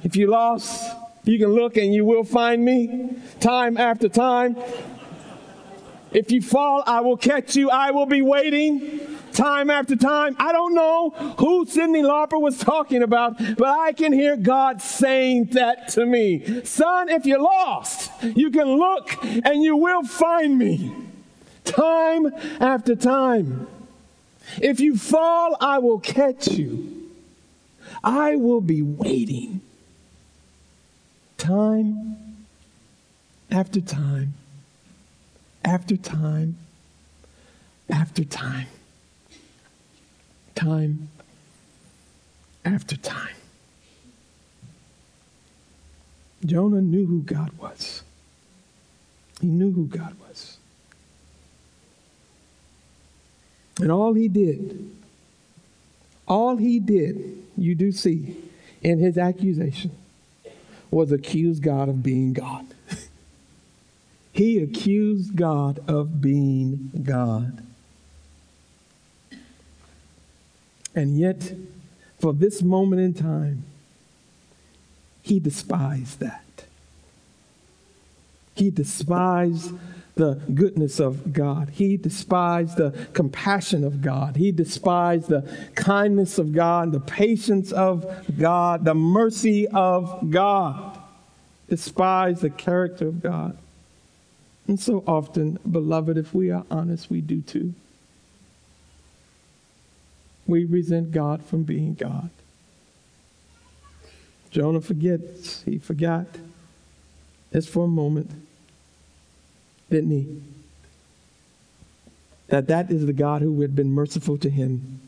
If 0.04 0.16
you 0.16 0.28
lost, 0.28 0.96
you 1.24 1.40
can 1.40 1.50
look 1.50 1.78
and 1.78 1.94
you 1.94 2.06
will 2.06 2.24
find 2.24 2.64
me 2.64 3.18
time 3.40 3.78
after 3.78 4.10
time. 4.10 4.56
If 6.12 6.32
you 6.32 6.42
fall, 6.42 6.84
I 6.86 7.02
will 7.02 7.18
catch 7.18 7.56
you. 7.56 7.70
I 7.70 7.92
will 7.92 8.06
be 8.06 8.22
waiting 8.22 9.02
time 9.34 9.70
after 9.70 9.96
time. 9.96 10.36
I 10.40 10.52
don't 10.52 10.74
know 10.74 11.10
who 11.38 11.66
Cyndi 11.66 12.02
Lauper 12.02 12.40
was 12.40 12.58
talking 12.58 13.04
about, 13.04 13.38
but 13.58 13.68
I 13.68 13.92
can 13.92 14.14
hear 14.14 14.38
God 14.38 14.82
saying 14.82 15.50
that 15.52 15.90
to 15.90 16.06
me. 16.06 16.64
Son, 16.64 17.10
if 17.10 17.26
you're 17.26 17.42
lost, 17.42 18.12
you 18.24 18.50
can 18.50 18.68
look 18.68 19.24
and 19.24 19.62
you 19.62 19.76
will 19.76 20.04
find 20.04 20.58
me. 20.58 20.96
Time 21.66 22.32
after 22.62 22.96
time. 22.96 23.68
If 24.62 24.80
you 24.80 24.98
fall, 24.98 25.58
I 25.60 25.80
will 25.80 26.00
catch 26.00 26.48
you. 26.48 27.12
I 28.04 28.36
will 28.36 28.62
be 28.62 28.82
waiting. 28.82 29.62
Time 31.38 32.46
after 33.52 33.82
time 33.82 34.34
after 35.64 35.98
time 35.98 36.58
after 37.90 38.24
time. 38.24 38.68
Time 40.56 41.10
after 42.64 42.96
time. 42.98 43.36
Jonah 46.46 46.82
knew 46.82 47.06
who 47.06 47.22
God 47.22 47.52
was. 47.58 48.04
He 49.42 49.48
knew 49.48 49.72
who 49.72 49.86
God 49.86 50.16
was. 50.28 50.58
And 53.80 53.92
all 53.92 54.14
he 54.14 54.28
did, 54.28 54.90
all 56.28 56.58
he 56.58 56.80
did, 56.80 57.44
you 57.58 57.76
do 57.76 57.92
see 57.92 58.38
in 58.82 59.00
his 59.00 59.18
accusation, 59.18 59.92
was 60.92 61.12
accuse 61.12 61.60
God 61.60 61.90
of 61.90 62.02
being 62.02 62.34
God. 62.34 62.66
he 64.32 64.60
accused 64.60 65.36
God 65.36 65.80
of 65.88 66.22
being 66.22 66.92
God. 67.04 67.62
And 70.94 71.18
yet, 71.20 71.54
for 72.20 72.32
this 72.32 72.62
moment 72.62 73.02
in 73.02 73.14
time, 73.14 73.66
he 75.22 75.40
despised 75.40 76.20
that. 76.20 76.66
He 78.56 78.70
despised 78.70 79.74
the 80.16 80.36
goodness 80.54 81.00
of 81.00 81.34
God. 81.34 81.70
He 81.70 81.98
despised 81.98 82.78
the 82.78 83.08
compassion 83.14 83.84
of 83.84 84.02
God. 84.02 84.38
He 84.38 84.52
despised 84.52 85.28
the 85.28 85.42
kindness 85.76 86.38
of 86.38 86.54
God, 86.54 86.94
the 86.94 87.02
patience 87.02 87.72
of 87.74 88.06
God, 88.38 88.86
the 88.86 88.96
mercy 88.96 89.68
of 89.68 90.32
God. 90.32 90.98
Despised 91.70 92.42
the 92.42 92.50
character 92.50 93.08
of 93.08 93.22
God. 93.22 93.58
And 94.68 94.80
so 94.80 95.04
often, 95.06 95.60
beloved, 95.70 96.18
if 96.18 96.34
we 96.34 96.50
are 96.50 96.66
honest, 96.72 97.10
we 97.10 97.22
do 97.22 97.42
too. 97.42 97.74
We 100.48 100.64
resent 100.64 101.12
God 101.12 101.44
from 101.44 101.64
being 101.64 101.94
God. 101.94 102.30
Jonah 104.50 104.82
forgets. 104.82 105.64
He 105.64 105.78
forgot. 105.78 106.28
Just 107.52 107.70
for 107.70 107.86
a 107.86 107.88
moment 107.88 108.32
didn't 109.90 110.12
he? 110.12 110.42
That 112.48 112.68
that 112.68 112.92
is 112.92 113.06
the 113.06 113.14
God 113.14 113.42
who 113.42 113.62
had 113.62 113.76
been 113.76 113.92
merciful 113.92 114.38
to 114.40 114.50
him. 114.50 115.02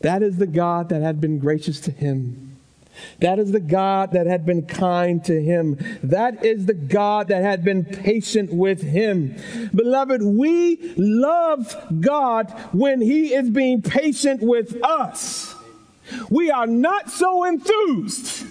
That 0.00 0.22
is 0.22 0.36
the 0.36 0.46
God 0.46 0.88
that 0.90 1.02
had 1.02 1.20
been 1.20 1.38
gracious 1.38 1.80
to 1.80 1.90
him. 1.90 2.56
That 3.20 3.38
is 3.38 3.52
the 3.52 3.60
God 3.60 4.12
that 4.12 4.26
had 4.26 4.44
been 4.44 4.66
kind 4.66 5.24
to 5.24 5.40
him. 5.40 5.78
That 6.02 6.44
is 6.44 6.66
the 6.66 6.74
God 6.74 7.28
that 7.28 7.42
had 7.42 7.64
been 7.64 7.84
patient 7.84 8.52
with 8.52 8.82
him. 8.82 9.36
Beloved, 9.74 10.22
we 10.22 10.94
love 10.96 11.74
God 12.00 12.50
when 12.72 13.00
he 13.00 13.32
is 13.32 13.48
being 13.48 13.80
patient 13.80 14.42
with 14.42 14.82
us. 14.82 15.54
We 16.28 16.50
are 16.50 16.66
not 16.66 17.10
so 17.10 17.44
enthused 17.44 18.46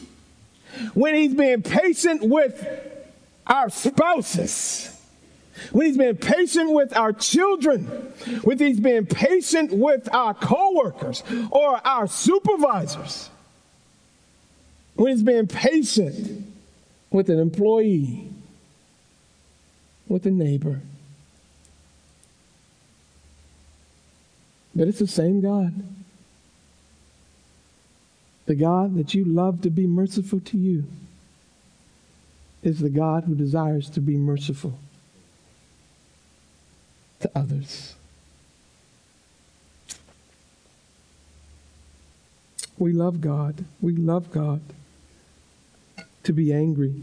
when 0.94 1.16
he's 1.16 1.34
being 1.34 1.62
patient 1.62 2.24
with 2.24 2.89
our 3.50 3.70
spouses, 3.70 4.96
when 5.72 5.88
he's 5.88 5.98
been 5.98 6.16
patient 6.16 6.72
with 6.72 6.96
our 6.96 7.12
children, 7.12 7.86
when 8.44 8.60
he's 8.60 8.80
been 8.80 9.06
patient 9.06 9.74
with 9.74 10.08
our 10.14 10.34
coworkers 10.34 11.24
or 11.52 11.86
our 11.86 12.08
supervisors, 12.08 13.30
when 14.96 15.12
he's 15.12 15.24
been 15.24 15.48
patient 15.48 16.46
with 17.10 17.30
an 17.30 17.40
employee, 17.40 18.30
with 20.08 20.26
a 20.26 20.32
neighbor. 20.32 20.82
But 24.76 24.88
it's 24.88 25.00
the 25.00 25.08
same 25.08 25.42
God. 25.42 25.74
The 28.46 28.56
God 28.56 28.96
that 28.96 29.14
you 29.14 29.26
love 29.26 29.62
to 29.62 29.70
be 29.70 29.86
merciful 29.86 30.40
to 30.40 30.58
you 30.58 30.86
is 32.64 32.80
the 32.80 32.90
God 32.90 33.24
who 33.24 33.36
desires 33.36 33.90
to 33.92 34.02
be 34.02 34.16
merciful 34.16 34.78
to 37.22 37.32
others. 37.36 37.96
We 42.78 42.94
love 42.94 43.22
God. 43.22 43.66
We 43.82 43.94
love 43.94 44.32
God 44.32 44.62
to 46.24 46.34
be 46.34 46.54
angry 46.54 46.94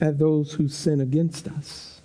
at 0.00 0.18
those 0.18 0.52
who 0.52 0.68
sin 0.68 1.00
against 1.00 1.48
us. 1.48 2.00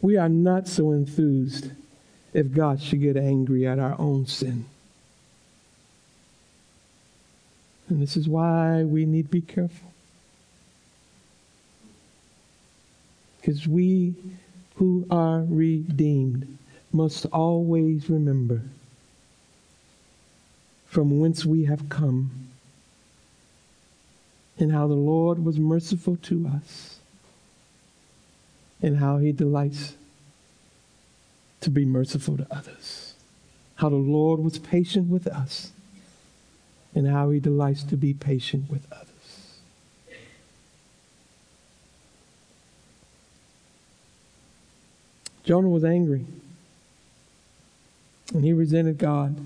We 0.00 0.16
are 0.16 0.28
not 0.28 0.66
so 0.66 0.92
enthused 0.92 1.70
if 2.32 2.52
God 2.52 2.82
should 2.82 3.00
get 3.00 3.16
angry 3.16 3.66
at 3.66 3.78
our 3.78 3.94
own 3.98 4.26
sin. 4.26 4.66
And 7.94 8.02
this 8.02 8.16
is 8.16 8.28
why 8.28 8.82
we 8.82 9.06
need 9.06 9.26
to 9.26 9.30
be 9.30 9.40
careful. 9.40 9.92
Because 13.40 13.68
we 13.68 14.16
who 14.74 15.06
are 15.12 15.44
redeemed 15.48 16.58
must 16.92 17.24
always 17.26 18.10
remember 18.10 18.62
from 20.86 21.20
whence 21.20 21.44
we 21.44 21.66
have 21.66 21.88
come 21.88 22.48
and 24.58 24.72
how 24.72 24.88
the 24.88 24.94
Lord 24.94 25.44
was 25.44 25.60
merciful 25.60 26.16
to 26.22 26.48
us 26.48 26.98
and 28.82 28.98
how 28.98 29.18
he 29.18 29.30
delights 29.30 29.94
to 31.60 31.70
be 31.70 31.84
merciful 31.84 32.38
to 32.38 32.46
others. 32.50 33.14
How 33.76 33.88
the 33.88 33.94
Lord 33.94 34.40
was 34.40 34.58
patient 34.58 35.08
with 35.08 35.28
us 35.28 35.70
and 36.94 37.08
how 37.08 37.30
he 37.30 37.40
delights 37.40 37.82
to 37.84 37.96
be 37.96 38.14
patient 38.14 38.70
with 38.70 38.86
others. 38.92 39.08
Jonah 45.44 45.68
was 45.68 45.84
angry 45.84 46.24
and 48.32 48.44
he 48.44 48.52
resented 48.52 48.98
God. 48.98 49.36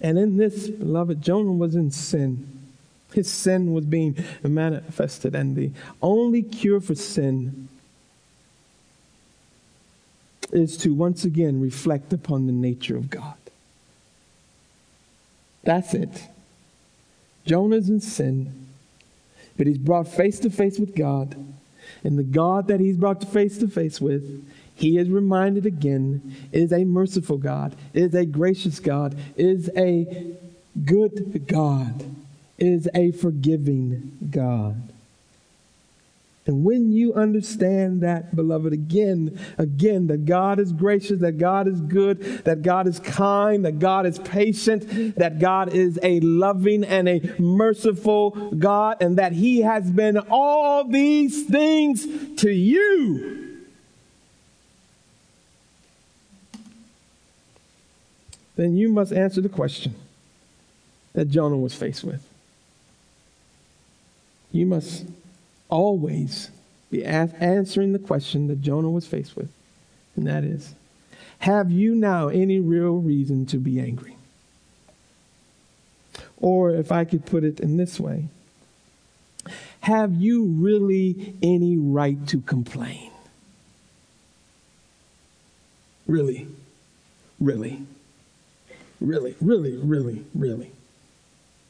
And 0.00 0.18
in 0.18 0.36
this, 0.36 0.68
beloved, 0.68 1.22
Jonah 1.22 1.52
was 1.52 1.74
in 1.74 1.90
sin. 1.90 2.46
His 3.12 3.30
sin 3.30 3.72
was 3.72 3.86
being 3.86 4.22
manifested, 4.42 5.34
and 5.34 5.56
the 5.56 5.70
only 6.02 6.42
cure 6.42 6.80
for 6.80 6.94
sin 6.94 7.68
is 10.52 10.76
to 10.78 10.92
once 10.92 11.24
again 11.24 11.60
reflect 11.60 12.12
upon 12.12 12.46
the 12.46 12.52
nature 12.52 12.96
of 12.96 13.08
God. 13.08 13.36
That's 15.66 15.92
it. 15.94 16.28
Jonah's 17.44 17.90
in 17.90 18.00
sin, 18.00 18.68
but 19.56 19.66
he's 19.66 19.78
brought 19.78 20.08
face 20.08 20.38
to 20.40 20.50
face 20.50 20.78
with 20.78 20.96
God. 20.96 21.36
And 22.02 22.18
the 22.18 22.24
God 22.24 22.68
that 22.68 22.80
he's 22.80 22.96
brought 22.96 23.22
face 23.24 23.58
to 23.58 23.68
face 23.68 24.00
with, 24.00 24.48
he 24.74 24.96
is 24.96 25.08
reminded 25.08 25.66
again, 25.66 26.34
is 26.52 26.72
a 26.72 26.84
merciful 26.84 27.38
God, 27.38 27.76
is 27.92 28.14
a 28.14 28.24
gracious 28.24 28.80
God, 28.80 29.16
is 29.36 29.70
a 29.76 30.36
good 30.84 31.46
God, 31.46 32.04
is 32.58 32.88
a 32.94 33.12
forgiving 33.12 34.18
God. 34.30 34.92
And 36.46 36.64
when 36.64 36.92
you 36.92 37.12
understand 37.12 38.02
that, 38.02 38.36
beloved, 38.36 38.72
again, 38.72 39.36
again, 39.58 40.06
that 40.06 40.26
God 40.26 40.60
is 40.60 40.72
gracious, 40.72 41.20
that 41.20 41.38
God 41.38 41.66
is 41.66 41.80
good, 41.80 42.44
that 42.44 42.62
God 42.62 42.86
is 42.86 43.00
kind, 43.00 43.64
that 43.64 43.80
God 43.80 44.06
is 44.06 44.20
patient, 44.20 45.16
that 45.16 45.40
God 45.40 45.74
is 45.74 45.98
a 46.04 46.20
loving 46.20 46.84
and 46.84 47.08
a 47.08 47.34
merciful 47.40 48.30
God, 48.52 48.98
and 49.00 49.18
that 49.18 49.32
He 49.32 49.62
has 49.62 49.90
been 49.90 50.18
all 50.30 50.84
these 50.84 51.46
things 51.46 52.06
to 52.36 52.50
you. 52.50 53.42
Then 58.54 58.76
you 58.76 58.88
must 58.88 59.12
answer 59.12 59.40
the 59.40 59.48
question 59.48 59.96
that 61.12 61.28
Jonah 61.28 61.56
was 61.56 61.74
faced 61.74 62.04
with. 62.04 62.24
You 64.52 64.64
must 64.64 65.04
always 65.68 66.50
be 66.90 67.04
answering 67.04 67.92
the 67.92 67.98
question 67.98 68.46
that 68.48 68.62
Jonah 68.62 68.90
was 68.90 69.06
faced 69.06 69.36
with, 69.36 69.50
and 70.14 70.26
that 70.26 70.44
is 70.44 70.74
Have 71.40 71.70
you 71.70 71.94
now 71.94 72.28
any 72.28 72.60
real 72.60 72.96
reason 72.96 73.46
to 73.46 73.58
be 73.58 73.80
angry? 73.80 74.16
Or 76.38 76.70
if 76.70 76.92
I 76.92 77.04
could 77.04 77.24
put 77.26 77.44
it 77.44 77.60
in 77.60 77.76
this 77.76 77.98
way, 77.98 78.28
have 79.80 80.14
you 80.14 80.44
really 80.44 81.34
any 81.42 81.76
right 81.76 82.26
to 82.28 82.40
complain? 82.40 83.10
Really, 86.06 86.46
really, 87.40 87.82
really, 89.00 89.34
really, 89.40 89.76
really, 89.76 90.24
really. 90.34 90.72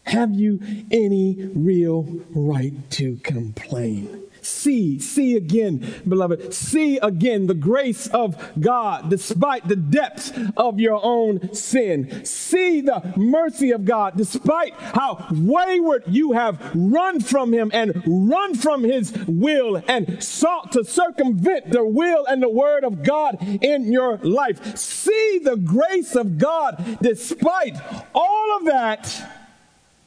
Have 0.07 0.34
you 0.34 0.61
any 0.90 1.50
real 1.54 2.07
right 2.30 2.72
to 2.92 3.16
complain? 3.24 4.22
See, 4.40 5.00
see 5.00 5.36
again, 5.36 5.84
beloved, 6.07 6.54
see 6.54 6.98
again 6.98 7.48
the 7.48 7.54
grace 7.54 8.07
of 8.07 8.36
God 8.61 9.11
despite 9.11 9.66
the 9.66 9.74
depths 9.74 10.32
of 10.57 10.78
your 10.78 11.00
own 11.02 11.52
sin. 11.52 12.24
See 12.24 12.80
the 12.80 13.12
mercy 13.16 13.72
of 13.72 13.84
God 13.84 14.16
despite 14.16 14.74
how 14.74 15.26
wayward 15.32 16.04
you 16.07 16.32
have 16.32 16.70
run 16.76 17.18
from 17.18 17.52
Him 17.52 17.72
and 17.74 18.00
run 18.07 18.54
from 18.54 18.84
His 18.84 19.12
will 19.26 19.82
and 19.88 20.22
sought 20.22 20.70
to 20.72 20.84
circumvent 20.84 21.72
the 21.72 21.84
will 21.84 22.24
and 22.26 22.40
the 22.40 22.48
word 22.48 22.84
of 22.84 23.02
God 23.02 23.38
in 23.42 23.90
your 23.90 24.18
life. 24.18 24.76
See 24.78 25.40
the 25.42 25.57
grace 25.57 26.14
of 26.14 26.38
God 26.38 26.98
despite 27.02 27.74
all 28.14 28.57
of 28.59 28.66
that 28.66 29.45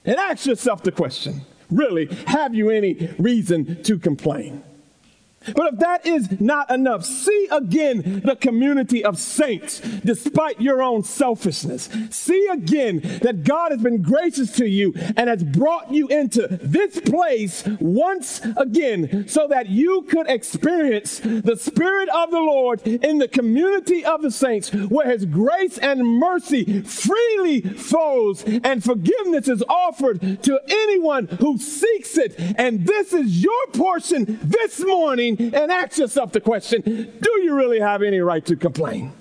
and 0.06 0.16
ask 0.18 0.46
yourself 0.46 0.84
the 0.84 0.92
question 0.92 1.42
really, 1.70 2.08
have 2.28 2.56
you 2.56 2.70
any 2.70 3.14
reason 3.20 3.84
to 3.84 4.00
complain? 4.00 4.64
But 5.56 5.74
if 5.74 5.80
that 5.80 6.06
is 6.06 6.40
not 6.40 6.70
enough, 6.70 7.06
see 7.06 7.48
again 7.52 8.22
the 8.26 8.36
community 8.36 9.04
of 9.04 9.18
saints 9.18 9.80
despite 9.80 10.60
your 10.62 10.82
own 10.82 11.04
selfishness. 11.04 11.90
See 12.10 12.48
again 12.52 13.00
that 13.22 13.44
God 13.44 13.72
has 13.72 13.82
been 13.82 14.02
gracious 14.02 14.52
to 14.54 14.68
you 14.68 14.94
and 15.16 15.30
has 15.30 15.44
brought 15.44 15.92
you 15.92 16.08
into 16.08 16.48
this 16.62 17.00
place 17.00 17.64
once 17.80 18.42
again 18.58 19.28
so 19.28 19.48
that 19.48 19.68
you 19.68 20.04
could 20.04 20.30
experience 20.30 21.20
the 21.20 21.56
Spirit 21.56 22.10
of 22.10 22.32
the 22.32 22.40
Lord 22.40 22.86
in 22.86 23.18
the 23.18 23.28
community 23.28 24.04
of 24.04 24.22
the 24.22 24.32
saints 24.32 24.74
where 24.74 25.10
His 25.10 25.26
grace 25.26 25.78
and 25.78 26.06
mercy 26.06 26.82
freely 26.82 27.62
flows 27.62 28.44
and 28.44 28.84
forgiveness 28.84 29.48
is 29.48 29.64
offered 29.70 30.44
to 30.44 30.60
anyone 30.68 31.28
who 31.40 31.58
seeks 31.58 32.18
it. 32.18 32.36
And 32.58 32.86
this 32.86 33.14
is 33.14 33.42
your 33.44 33.68
portion 33.74 34.40
this 34.44 34.84
morning 34.84 35.29
and 35.38 35.72
ask 35.72 35.98
yourself 35.98 36.32
the 36.32 36.42
question 36.42 36.82
do 36.82 37.42
you 37.44 37.56
really 37.56 37.80
have 37.80 38.02
any 38.02 38.20
right 38.20 38.46
to 38.46 38.56
complain? 38.56 39.14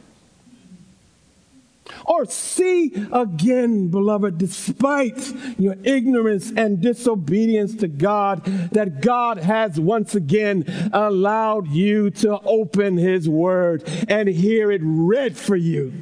Or 2.04 2.26
see 2.26 2.92
again, 3.12 3.88
beloved, 3.88 4.38
despite 4.38 5.34
your 5.58 5.76
ignorance 5.84 6.52
and 6.54 6.80
disobedience 6.80 7.74
to 7.76 7.88
God, 7.88 8.44
that 8.72 9.00
God 9.00 9.38
has 9.38 9.80
once 9.80 10.14
again 10.14 10.90
allowed 10.92 11.68
you 11.68 12.10
to 12.10 12.40
open 12.40 12.96
His 12.96 13.28
Word 13.28 13.88
and 14.08 14.28
hear 14.28 14.70
it 14.70 14.82
read 14.84 15.36
for 15.36 15.56
you 15.56 15.92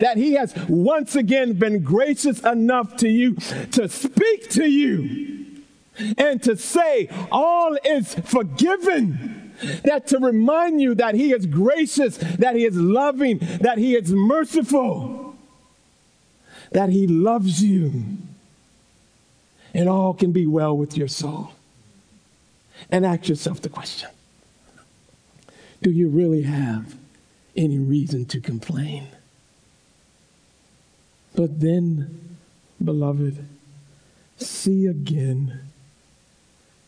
that 0.00 0.16
he 0.16 0.32
has 0.32 0.52
once 0.68 1.14
again 1.14 1.52
been 1.52 1.82
gracious 1.82 2.40
enough 2.40 2.96
to 2.96 3.08
you 3.08 3.34
to 3.70 3.88
speak 3.88 4.50
to 4.50 4.68
you 4.68 5.46
and 6.16 6.42
to 6.42 6.56
say, 6.56 7.08
All 7.30 7.76
is 7.84 8.14
forgiven 8.14 9.52
that 9.84 10.06
to 10.08 10.18
remind 10.18 10.80
you 10.80 10.94
that 10.94 11.14
He 11.14 11.32
is 11.32 11.46
gracious, 11.46 12.16
that 12.16 12.56
He 12.56 12.64
is 12.64 12.76
loving, 12.76 13.38
that 13.60 13.78
He 13.78 13.94
is 13.94 14.12
merciful, 14.12 15.36
that 16.72 16.90
He 16.90 17.06
loves 17.06 17.62
you, 17.62 18.04
and 19.74 19.88
all 19.88 20.14
can 20.14 20.32
be 20.32 20.46
well 20.46 20.76
with 20.76 20.96
your 20.96 21.08
soul. 21.08 21.52
And 22.90 23.04
ask 23.04 23.28
yourself 23.28 23.60
the 23.60 23.68
question 23.68 24.08
Do 25.82 25.90
you 25.90 26.08
really 26.08 26.42
have 26.42 26.96
any 27.56 27.78
reason 27.78 28.24
to 28.26 28.40
complain? 28.40 29.08
But 31.34 31.60
then, 31.60 32.36
beloved, 32.82 33.44
see 34.36 34.86
again 34.86 35.68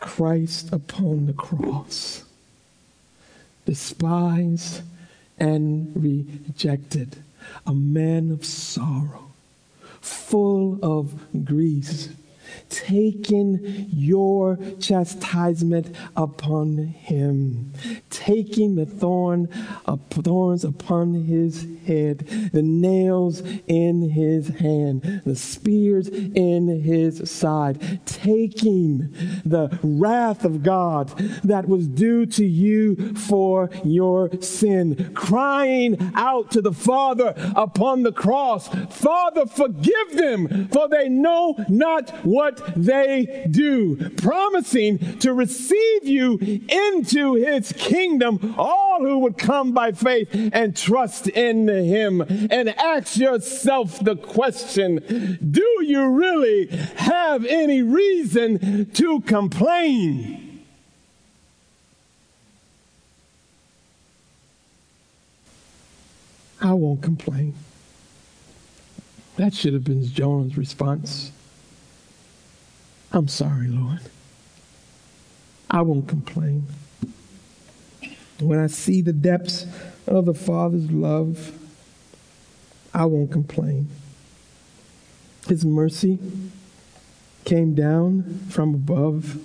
Christ 0.00 0.72
upon 0.72 1.26
the 1.26 1.32
cross 1.32 2.24
despised 3.66 4.82
and 5.38 5.92
rejected, 5.94 7.22
a 7.66 7.74
man 7.74 8.30
of 8.32 8.44
sorrow, 8.44 9.30
full 10.00 10.78
of 10.82 11.44
grief 11.44 12.08
taking 12.68 13.86
your 13.92 14.58
chastisement 14.80 15.94
upon 16.16 16.78
him, 16.78 17.72
taking 18.10 18.74
the 18.76 18.86
thorn, 18.86 19.48
thorns 20.22 20.64
upon 20.64 21.14
his 21.14 21.66
head, 21.86 22.18
the 22.52 22.62
nails 22.62 23.42
in 23.66 24.10
his 24.10 24.48
hand, 24.48 25.22
the 25.24 25.36
spears 25.36 26.08
in 26.08 26.82
his 26.82 27.30
side, 27.30 28.00
taking 28.06 29.12
the 29.44 29.78
wrath 29.82 30.44
of 30.44 30.62
God 30.62 31.08
that 31.44 31.68
was 31.68 31.86
due 31.86 32.26
to 32.26 32.44
you 32.44 33.14
for 33.14 33.70
your 33.84 34.30
sin, 34.40 35.12
crying 35.14 36.12
out 36.14 36.50
to 36.50 36.60
the 36.60 36.72
Father 36.72 37.34
upon 37.56 38.02
the 38.02 38.12
cross, 38.12 38.68
Father, 38.94 39.46
forgive 39.46 40.12
them, 40.12 40.68
for 40.68 40.88
they 40.88 41.08
know 41.08 41.54
not 41.68 42.10
what 42.24 42.39
they 42.76 43.46
do, 43.50 44.10
promising 44.16 45.18
to 45.18 45.32
receive 45.32 46.06
you 46.06 46.38
into 46.68 47.34
his 47.34 47.72
kingdom, 47.72 48.54
all 48.56 49.00
who 49.00 49.18
would 49.20 49.38
come 49.38 49.72
by 49.72 49.92
faith 49.92 50.28
and 50.52 50.76
trust 50.76 51.28
in 51.28 51.68
him. 51.68 52.20
And 52.50 52.68
ask 52.70 53.16
yourself 53.16 54.02
the 54.02 54.16
question 54.16 55.38
do 55.50 55.84
you 55.84 56.08
really 56.08 56.66
have 56.96 57.44
any 57.44 57.82
reason 57.82 58.90
to 58.92 59.20
complain? 59.20 60.64
I 66.60 66.74
won't 66.74 67.02
complain. 67.02 67.54
That 69.36 69.54
should 69.54 69.72
have 69.72 69.84
been 69.84 70.04
Jonah's 70.04 70.58
response. 70.58 71.32
I'm 73.12 73.26
sorry, 73.26 73.66
Lord. 73.66 74.00
I 75.68 75.82
won't 75.82 76.08
complain. 76.08 76.66
When 78.40 78.58
I 78.58 78.68
see 78.68 79.02
the 79.02 79.12
depths 79.12 79.66
of 80.06 80.26
the 80.26 80.34
Father's 80.34 80.90
love, 80.90 81.52
I 82.94 83.04
won't 83.06 83.32
complain. 83.32 83.88
His 85.48 85.64
mercy 85.64 86.18
came 87.44 87.74
down 87.74 88.40
from 88.48 88.74
above, 88.74 89.40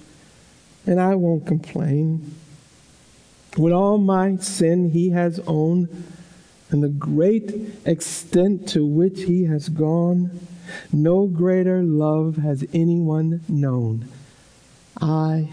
and 0.86 1.00
I 1.00 1.16
won't 1.16 1.48
complain. 1.48 2.36
With 3.58 3.74
all 3.74 3.98
my 3.98 4.36
sin 4.38 4.92
he 4.92 5.10
has 5.10 5.40
owned, 5.48 5.90
and 6.70 6.84
the 6.84 6.90
great 6.90 7.52
extent 7.86 8.68
to 8.70 8.86
which 8.86 9.24
he 9.24 9.46
has 9.46 9.70
gone, 9.70 10.40
no 10.92 11.28
greater 11.28 11.84
love 11.84 12.38
has 12.38 12.66
anyone 12.74 13.42
known. 13.48 14.08
I 15.02 15.50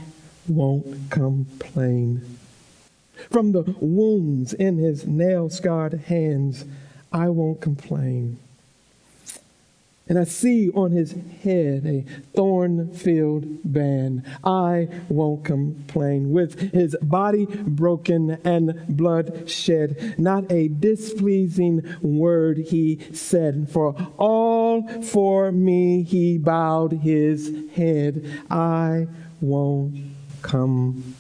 won't 0.49 1.11
complain. 1.11 2.39
From 3.31 3.53
the 3.53 3.63
wounds 3.81 4.53
in 4.53 4.79
his 4.79 5.07
nail 5.07 5.49
scarred 5.49 5.95
hands, 5.95 6.65
I 7.13 7.29
won't 7.29 7.61
complain. 7.61 8.39
And 10.13 10.19
I 10.19 10.25
see 10.25 10.71
on 10.73 10.91
his 10.91 11.15
head 11.43 11.87
a 11.87 12.05
thorn 12.35 12.93
filled 12.93 13.47
band. 13.65 14.25
I 14.45 14.91
won't 15.09 15.43
complain. 15.43 16.33
With 16.33 16.75
his 16.75 16.95
body 17.01 17.47
broken 17.47 18.33
and 18.45 18.85
blood 18.95 19.49
shed, 19.49 20.17
not 20.19 20.53
a 20.53 20.69
displeasing 20.69 21.97
word 22.03 22.59
he 22.59 23.01
said. 23.15 23.71
For 23.71 23.97
all 24.19 24.87
for 25.01 25.51
me 25.51 26.03
he 26.03 26.37
bowed 26.37 26.93
his 26.93 27.51
head. 27.75 28.45
I 28.51 29.09
won't 29.41 29.99
complain. 30.43 31.15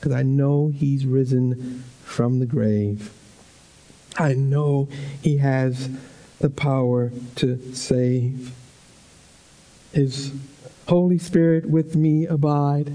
Because 0.00 0.12
I 0.12 0.22
know 0.22 0.68
he's 0.68 1.04
risen 1.04 1.84
from 2.02 2.38
the 2.38 2.46
grave. 2.46 3.12
I 4.16 4.34
know 4.34 4.88
He 5.22 5.38
has 5.38 5.88
the 6.40 6.50
power 6.50 7.10
to 7.36 7.74
save. 7.74 8.54
His 9.92 10.32
Holy 10.88 11.18
Spirit 11.18 11.68
with 11.68 11.96
me 11.96 12.26
abide, 12.26 12.92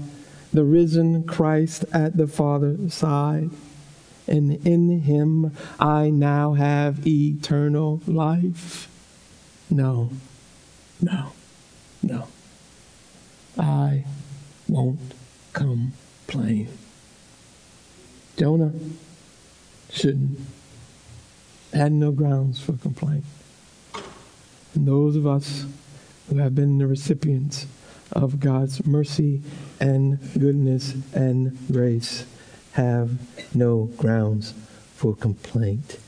the 0.52 0.64
risen 0.64 1.24
Christ 1.24 1.84
at 1.92 2.16
the 2.16 2.26
Father's 2.26 2.94
side. 2.94 3.50
And 4.26 4.64
in 4.64 5.00
him 5.00 5.56
I 5.80 6.10
now 6.10 6.52
have 6.52 7.04
eternal 7.06 8.00
life. 8.06 8.88
No, 9.68 10.10
no, 11.00 11.32
no. 12.02 12.28
I 13.58 14.04
won't 14.68 15.14
complain. 15.52 16.68
Jonah 18.36 18.72
shouldn't 19.90 20.38
had 21.72 21.92
no 21.92 22.10
grounds 22.10 22.60
for 22.60 22.72
complaint. 22.72 23.24
And 24.74 24.86
those 24.86 25.16
of 25.16 25.26
us 25.26 25.66
who 26.28 26.38
have 26.38 26.54
been 26.54 26.78
the 26.78 26.86
recipients 26.86 27.66
of 28.12 28.40
God's 28.40 28.86
mercy 28.86 29.42
and 29.78 30.18
goodness 30.38 30.94
and 31.14 31.56
grace 31.70 32.24
have 32.72 33.18
no 33.54 33.84
grounds 33.96 34.54
for 34.94 35.14
complaint 35.14 35.98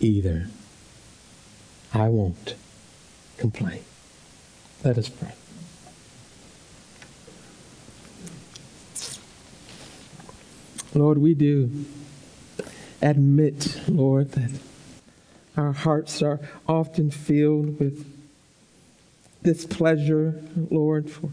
either. 0.00 0.48
I 1.92 2.08
won't 2.08 2.54
complain. 3.36 3.84
Let 4.84 4.98
us 4.98 5.08
pray. 5.08 5.32
Lord, 10.94 11.18
we 11.18 11.34
do 11.34 11.86
admit, 13.02 13.80
Lord, 13.88 14.32
that 14.32 14.50
our 15.56 15.72
hearts 15.72 16.22
are 16.22 16.40
often 16.66 17.10
filled 17.10 17.78
with 17.78 18.06
displeasure, 19.42 20.42
Lord, 20.70 21.10
for 21.10 21.30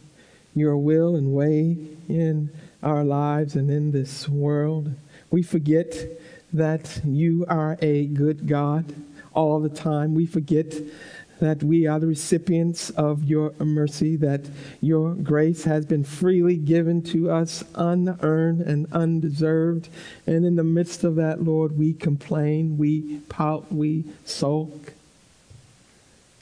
your 0.53 0.77
will 0.77 1.15
and 1.15 1.33
way 1.33 1.77
in 2.09 2.49
our 2.83 3.03
lives 3.03 3.55
and 3.55 3.71
in 3.71 3.91
this 3.91 4.27
world. 4.27 4.93
We 5.31 5.43
forget 5.43 5.95
that 6.53 7.01
you 7.05 7.45
are 7.47 7.77
a 7.81 8.05
good 8.07 8.47
God 8.47 8.93
all 9.33 9.59
the 9.59 9.69
time. 9.69 10.13
We 10.13 10.25
forget 10.25 10.75
that 11.41 11.63
we 11.63 11.87
are 11.87 11.99
the 11.99 12.05
recipients 12.05 12.91
of 12.91 13.23
your 13.23 13.51
mercy, 13.53 14.15
that 14.15 14.47
your 14.79 15.15
grace 15.15 15.63
has 15.63 15.87
been 15.87 16.03
freely 16.03 16.55
given 16.55 17.01
to 17.01 17.31
us, 17.31 17.63
unearned 17.73 18.61
and 18.61 18.85
undeserved. 18.93 19.89
And 20.27 20.45
in 20.45 20.55
the 20.55 20.63
midst 20.63 21.03
of 21.03 21.15
that, 21.15 21.43
Lord, 21.43 21.79
we 21.79 21.93
complain, 21.93 22.77
we 22.77 23.21
pout, 23.21 23.73
we 23.73 24.05
sulk. 24.23 24.93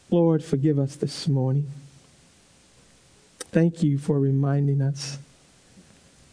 Lord, 0.10 0.44
forgive 0.44 0.78
us 0.78 0.98
this 0.98 1.30
morning. 1.30 1.72
Thank 3.40 3.82
you 3.82 3.98
for 3.98 4.20
reminding 4.20 4.82
us 4.82 5.18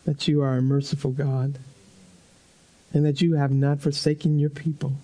that 0.07 0.27
you 0.27 0.43
are 0.43 0.57
a 0.57 0.63
merciful 0.63 1.13
God 1.13 1.61
and 2.93 3.07
that 3.07 3.21
you 3.21 3.35
have 3.35 3.53
not 3.53 3.81
forsaken 3.81 4.41
your 4.41 4.51
people, 4.51 4.95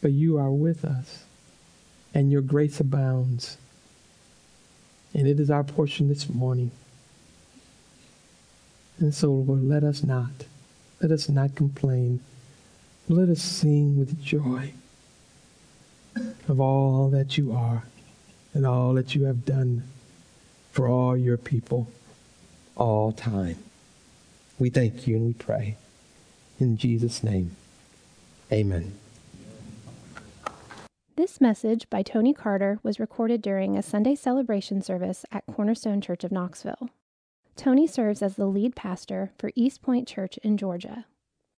but 0.00 0.12
you 0.12 0.38
are 0.38 0.52
with 0.52 0.84
us 0.84 1.24
and 2.14 2.30
your 2.30 2.42
grace 2.42 2.80
abounds. 2.80 3.56
And 5.14 5.26
it 5.26 5.38
is 5.38 5.50
our 5.50 5.64
portion 5.64 6.08
this 6.08 6.28
morning. 6.28 6.70
And 8.98 9.14
so, 9.14 9.30
Lord, 9.32 9.64
let 9.64 9.84
us 9.84 10.02
not, 10.02 10.30
let 11.00 11.10
us 11.10 11.28
not 11.28 11.54
complain. 11.54 12.20
Let 13.08 13.28
us 13.28 13.42
sing 13.42 13.98
with 13.98 14.22
joy 14.22 14.72
of 16.48 16.60
all 16.60 17.08
that 17.10 17.36
you 17.36 17.52
are 17.52 17.84
and 18.54 18.66
all 18.66 18.94
that 18.94 19.14
you 19.14 19.24
have 19.24 19.44
done 19.44 19.82
for 20.70 20.88
all 20.88 21.16
your 21.16 21.36
people 21.36 21.88
all 22.76 23.12
time. 23.12 23.56
We 24.58 24.70
thank 24.70 25.06
you 25.06 25.16
and 25.16 25.26
we 25.26 25.32
pray. 25.32 25.76
In 26.58 26.76
Jesus' 26.76 27.22
name, 27.22 27.56
amen. 28.52 29.01
This 31.22 31.40
message 31.40 31.88
by 31.88 32.02
Tony 32.02 32.34
Carter 32.34 32.80
was 32.82 32.98
recorded 32.98 33.42
during 33.42 33.76
a 33.76 33.82
Sunday 33.84 34.16
celebration 34.16 34.82
service 34.82 35.24
at 35.30 35.46
Cornerstone 35.46 36.00
Church 36.00 36.24
of 36.24 36.32
Knoxville. 36.32 36.90
Tony 37.54 37.86
serves 37.86 38.22
as 38.22 38.34
the 38.34 38.46
lead 38.46 38.74
pastor 38.74 39.30
for 39.38 39.52
East 39.54 39.82
Point 39.82 40.08
Church 40.08 40.36
in 40.38 40.56
Georgia. 40.56 41.06